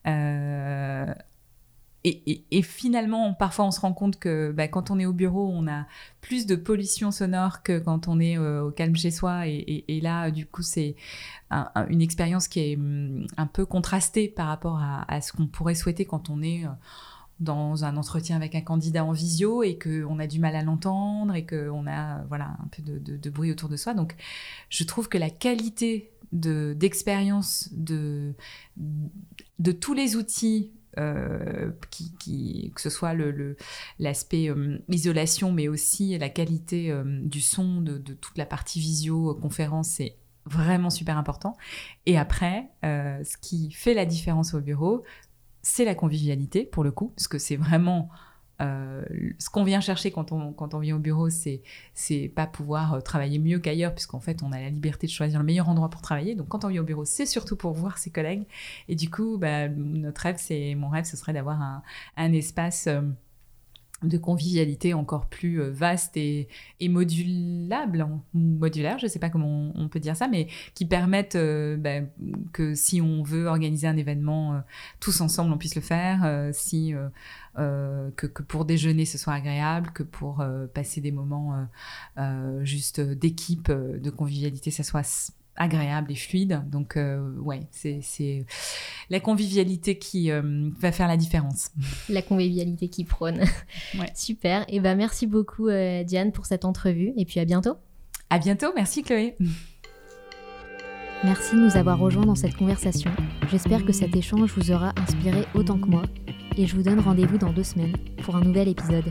Euh, 0.08 1.06
et, 2.08 2.62
finalement, 2.62 3.34
parfois, 3.34 3.64
on 3.64 3.72
se 3.72 3.80
rend 3.80 3.92
compte 3.92 4.20
que 4.20 4.52
bah, 4.52 4.68
quand 4.68 4.92
on 4.92 4.98
est 5.00 5.06
au 5.06 5.12
bureau, 5.12 5.50
on 5.52 5.66
a 5.66 5.86
plus 6.20 6.46
de 6.46 6.54
pollution 6.54 7.10
sonore 7.10 7.64
que 7.64 7.80
quand 7.80 8.06
on 8.06 8.20
est 8.20 8.38
au 8.38 8.70
calme 8.70 8.94
chez 8.94 9.10
soi. 9.10 9.48
Et, 9.48 10.00
là, 10.00 10.30
du 10.30 10.46
coup, 10.46 10.62
c'est 10.62 10.94
une 11.50 12.00
expérience 12.00 12.46
qui 12.46 12.60
est 12.60 12.76
hum, 12.76 13.26
un 13.36 13.46
peu 13.46 13.66
contrastée 13.66 14.28
par 14.28 14.46
rapport 14.46 14.78
à, 14.78 15.04
à 15.12 15.20
ce 15.20 15.32
qu'on 15.32 15.48
pourrait 15.48 15.74
souhaiter 15.74 16.04
quand 16.04 16.30
on 16.30 16.42
est 16.42 16.64
dans 17.40 17.84
un 17.84 17.96
entretien 17.96 18.36
avec 18.36 18.54
un 18.54 18.62
candidat 18.62 19.04
en 19.04 19.12
visio 19.12 19.62
et 19.62 19.78
qu'on 19.78 20.18
a 20.18 20.26
du 20.26 20.40
mal 20.40 20.56
à 20.56 20.62
l'entendre 20.62 21.34
et 21.34 21.44
qu'on 21.44 21.86
a 21.86 22.24
voilà 22.28 22.56
un 22.62 22.68
peu 22.68 22.82
de, 22.82 23.30
bruit 23.30 23.50
autour 23.50 23.68
de 23.68 23.76
soi. 23.76 23.94
Donc, 23.94 24.16
je 24.70 24.84
trouve 24.84 25.08
que 25.08 25.18
la 25.18 25.30
qualité 25.30 26.12
d'expérience 26.32 27.68
de, 27.72 28.34
de, 28.76 29.72
tous 29.72 29.94
les 29.94 30.16
outils 30.16 30.72
euh, 30.98 31.72
que 32.74 32.80
ce 32.80 32.88
soit 32.88 33.14
l'aspect 33.98 34.48
euh, 34.48 34.78
isolation, 34.88 35.52
mais 35.52 35.68
aussi 35.68 36.16
la 36.16 36.30
qualité 36.30 36.90
euh, 36.90 37.04
du 37.22 37.42
son 37.42 37.82
de, 37.82 37.98
toute 37.98 38.38
la 38.38 38.46
partie 38.46 38.80
visio, 38.80 39.34
conférence, 39.34 39.88
c'est 39.88 40.16
vraiment 40.46 40.88
super 40.90 41.18
important. 41.18 41.56
Et 42.06 42.16
après, 42.16 42.70
ce 42.82 43.36
qui 43.36 43.72
fait 43.72 43.94
la 43.94 44.06
différence 44.06 44.54
au 44.54 44.60
bureau, 44.60 45.02
c'est 45.68 45.84
la 45.84 45.96
convivialité, 45.96 46.64
pour 46.64 46.84
le 46.84 46.92
coup, 46.92 47.08
parce 47.16 47.26
que 47.26 47.38
c'est 47.38 47.56
vraiment 47.56 48.08
euh, 48.62 49.04
ce 49.40 49.50
qu'on 49.50 49.64
vient 49.64 49.80
chercher 49.80 50.12
quand 50.12 50.30
on, 50.30 50.52
quand 50.52 50.74
on 50.74 50.78
vient 50.78 50.94
au 50.94 51.00
bureau, 51.00 51.28
c'est 51.28 51.60
c'est 51.92 52.28
pas 52.34 52.46
pouvoir 52.46 52.94
euh, 52.94 53.00
travailler 53.00 53.40
mieux 53.40 53.58
qu'ailleurs, 53.58 53.92
puisqu'en 53.92 54.20
fait, 54.20 54.44
on 54.44 54.52
a 54.52 54.60
la 54.60 54.70
liberté 54.70 55.08
de 55.08 55.12
choisir 55.12 55.40
le 55.40 55.44
meilleur 55.44 55.68
endroit 55.68 55.90
pour 55.90 56.02
travailler. 56.02 56.36
Donc, 56.36 56.46
quand 56.46 56.64
on 56.64 56.68
vient 56.68 56.82
au 56.82 56.84
bureau, 56.84 57.04
c'est 57.04 57.26
surtout 57.26 57.56
pour 57.56 57.72
voir 57.72 57.98
ses 57.98 58.10
collègues. 58.10 58.46
Et 58.88 58.94
du 58.94 59.10
coup, 59.10 59.38
bah, 59.38 59.68
notre 59.68 60.20
rêve, 60.20 60.36
c'est 60.38 60.76
mon 60.76 60.88
rêve, 60.88 61.04
ce 61.04 61.16
serait 61.16 61.32
d'avoir 61.32 61.60
un, 61.60 61.82
un, 62.16 62.32
espace 62.32 62.86
euh, 62.86 63.02
de 64.02 64.18
convivialité 64.18 64.92
encore 64.92 65.26
plus 65.26 65.60
euh, 65.60 65.70
vaste 65.70 66.16
et, 66.16 66.48
modulable, 66.82 68.06
modulaire, 68.34 68.98
je 68.98 69.06
ne 69.06 69.10
sais 69.10 69.18
pas 69.18 69.30
comment 69.30 69.72
on, 69.74 69.88
peut 69.88 70.00
dire 70.00 70.16
ça, 70.16 70.28
mais 70.28 70.48
qui 70.74 70.84
permettent 70.84 71.36
euh, 71.36 71.76
ben, 71.76 72.08
que 72.52 72.74
si 72.74 73.00
on 73.00 73.22
veut 73.22 73.46
organiser 73.46 73.86
un 73.86 73.96
événement 73.96 74.54
euh, 74.54 74.58
tous 75.00 75.20
ensemble, 75.22 75.52
on 75.52 75.58
puisse 75.58 75.76
le 75.76 75.80
faire, 75.80 76.50
si, 76.52 76.94
que, 77.56 78.42
pour 78.42 78.64
déjeuner 78.64 79.04
ce 79.04 79.16
soit 79.16 79.32
agréable, 79.32 79.90
que 79.92 80.02
pour 80.02 80.44
passer 80.74 81.00
des 81.00 81.12
moments 81.12 81.66
juste 82.62 83.00
d'équipe, 83.00 83.70
de 83.70 84.10
convivialité, 84.10 84.70
ça 84.70 84.82
soit 84.82 85.32
agréable 85.56 86.12
et 86.12 86.14
fluide. 86.14 86.62
Donc, 86.70 86.96
euh, 86.96 87.32
ouais, 87.38 87.60
c'est 87.70 88.44
la 89.10 89.20
convivialité 89.20 89.98
qui 89.98 90.30
euh, 90.30 90.70
va 90.78 90.92
faire 90.92 91.08
la 91.08 91.16
différence. 91.16 91.70
La 92.08 92.22
convivialité 92.22 92.88
qui 92.88 93.04
prône. 93.04 93.42
Super. 94.14 94.62
Et 94.62 94.76
eh 94.76 94.80
ben, 94.80 94.96
merci 94.96 95.26
beaucoup, 95.26 95.68
euh, 95.68 96.04
Diane, 96.04 96.32
pour 96.32 96.46
cette 96.46 96.64
entrevue. 96.64 97.12
Et 97.16 97.24
puis, 97.24 97.40
à 97.40 97.44
bientôt. 97.44 97.74
À 98.30 98.38
bientôt. 98.38 98.68
Merci, 98.74 99.02
Chloé. 99.02 99.36
Merci 101.24 101.56
de 101.56 101.60
nous 101.60 101.76
avoir 101.76 101.98
rejoints 101.98 102.26
dans 102.26 102.34
cette 102.34 102.56
conversation. 102.56 103.10
J'espère 103.50 103.84
que 103.84 103.92
cet 103.92 104.14
échange 104.14 104.52
vous 104.52 104.70
aura 104.70 104.92
inspiré 104.96 105.44
autant 105.54 105.78
que 105.78 105.86
moi. 105.86 106.02
Et 106.58 106.66
je 106.66 106.76
vous 106.76 106.82
donne 106.82 107.00
rendez-vous 107.00 107.38
dans 107.38 107.52
deux 107.52 107.64
semaines 107.64 107.96
pour 108.22 108.36
un 108.36 108.40
nouvel 108.40 108.68
épisode. 108.68 109.10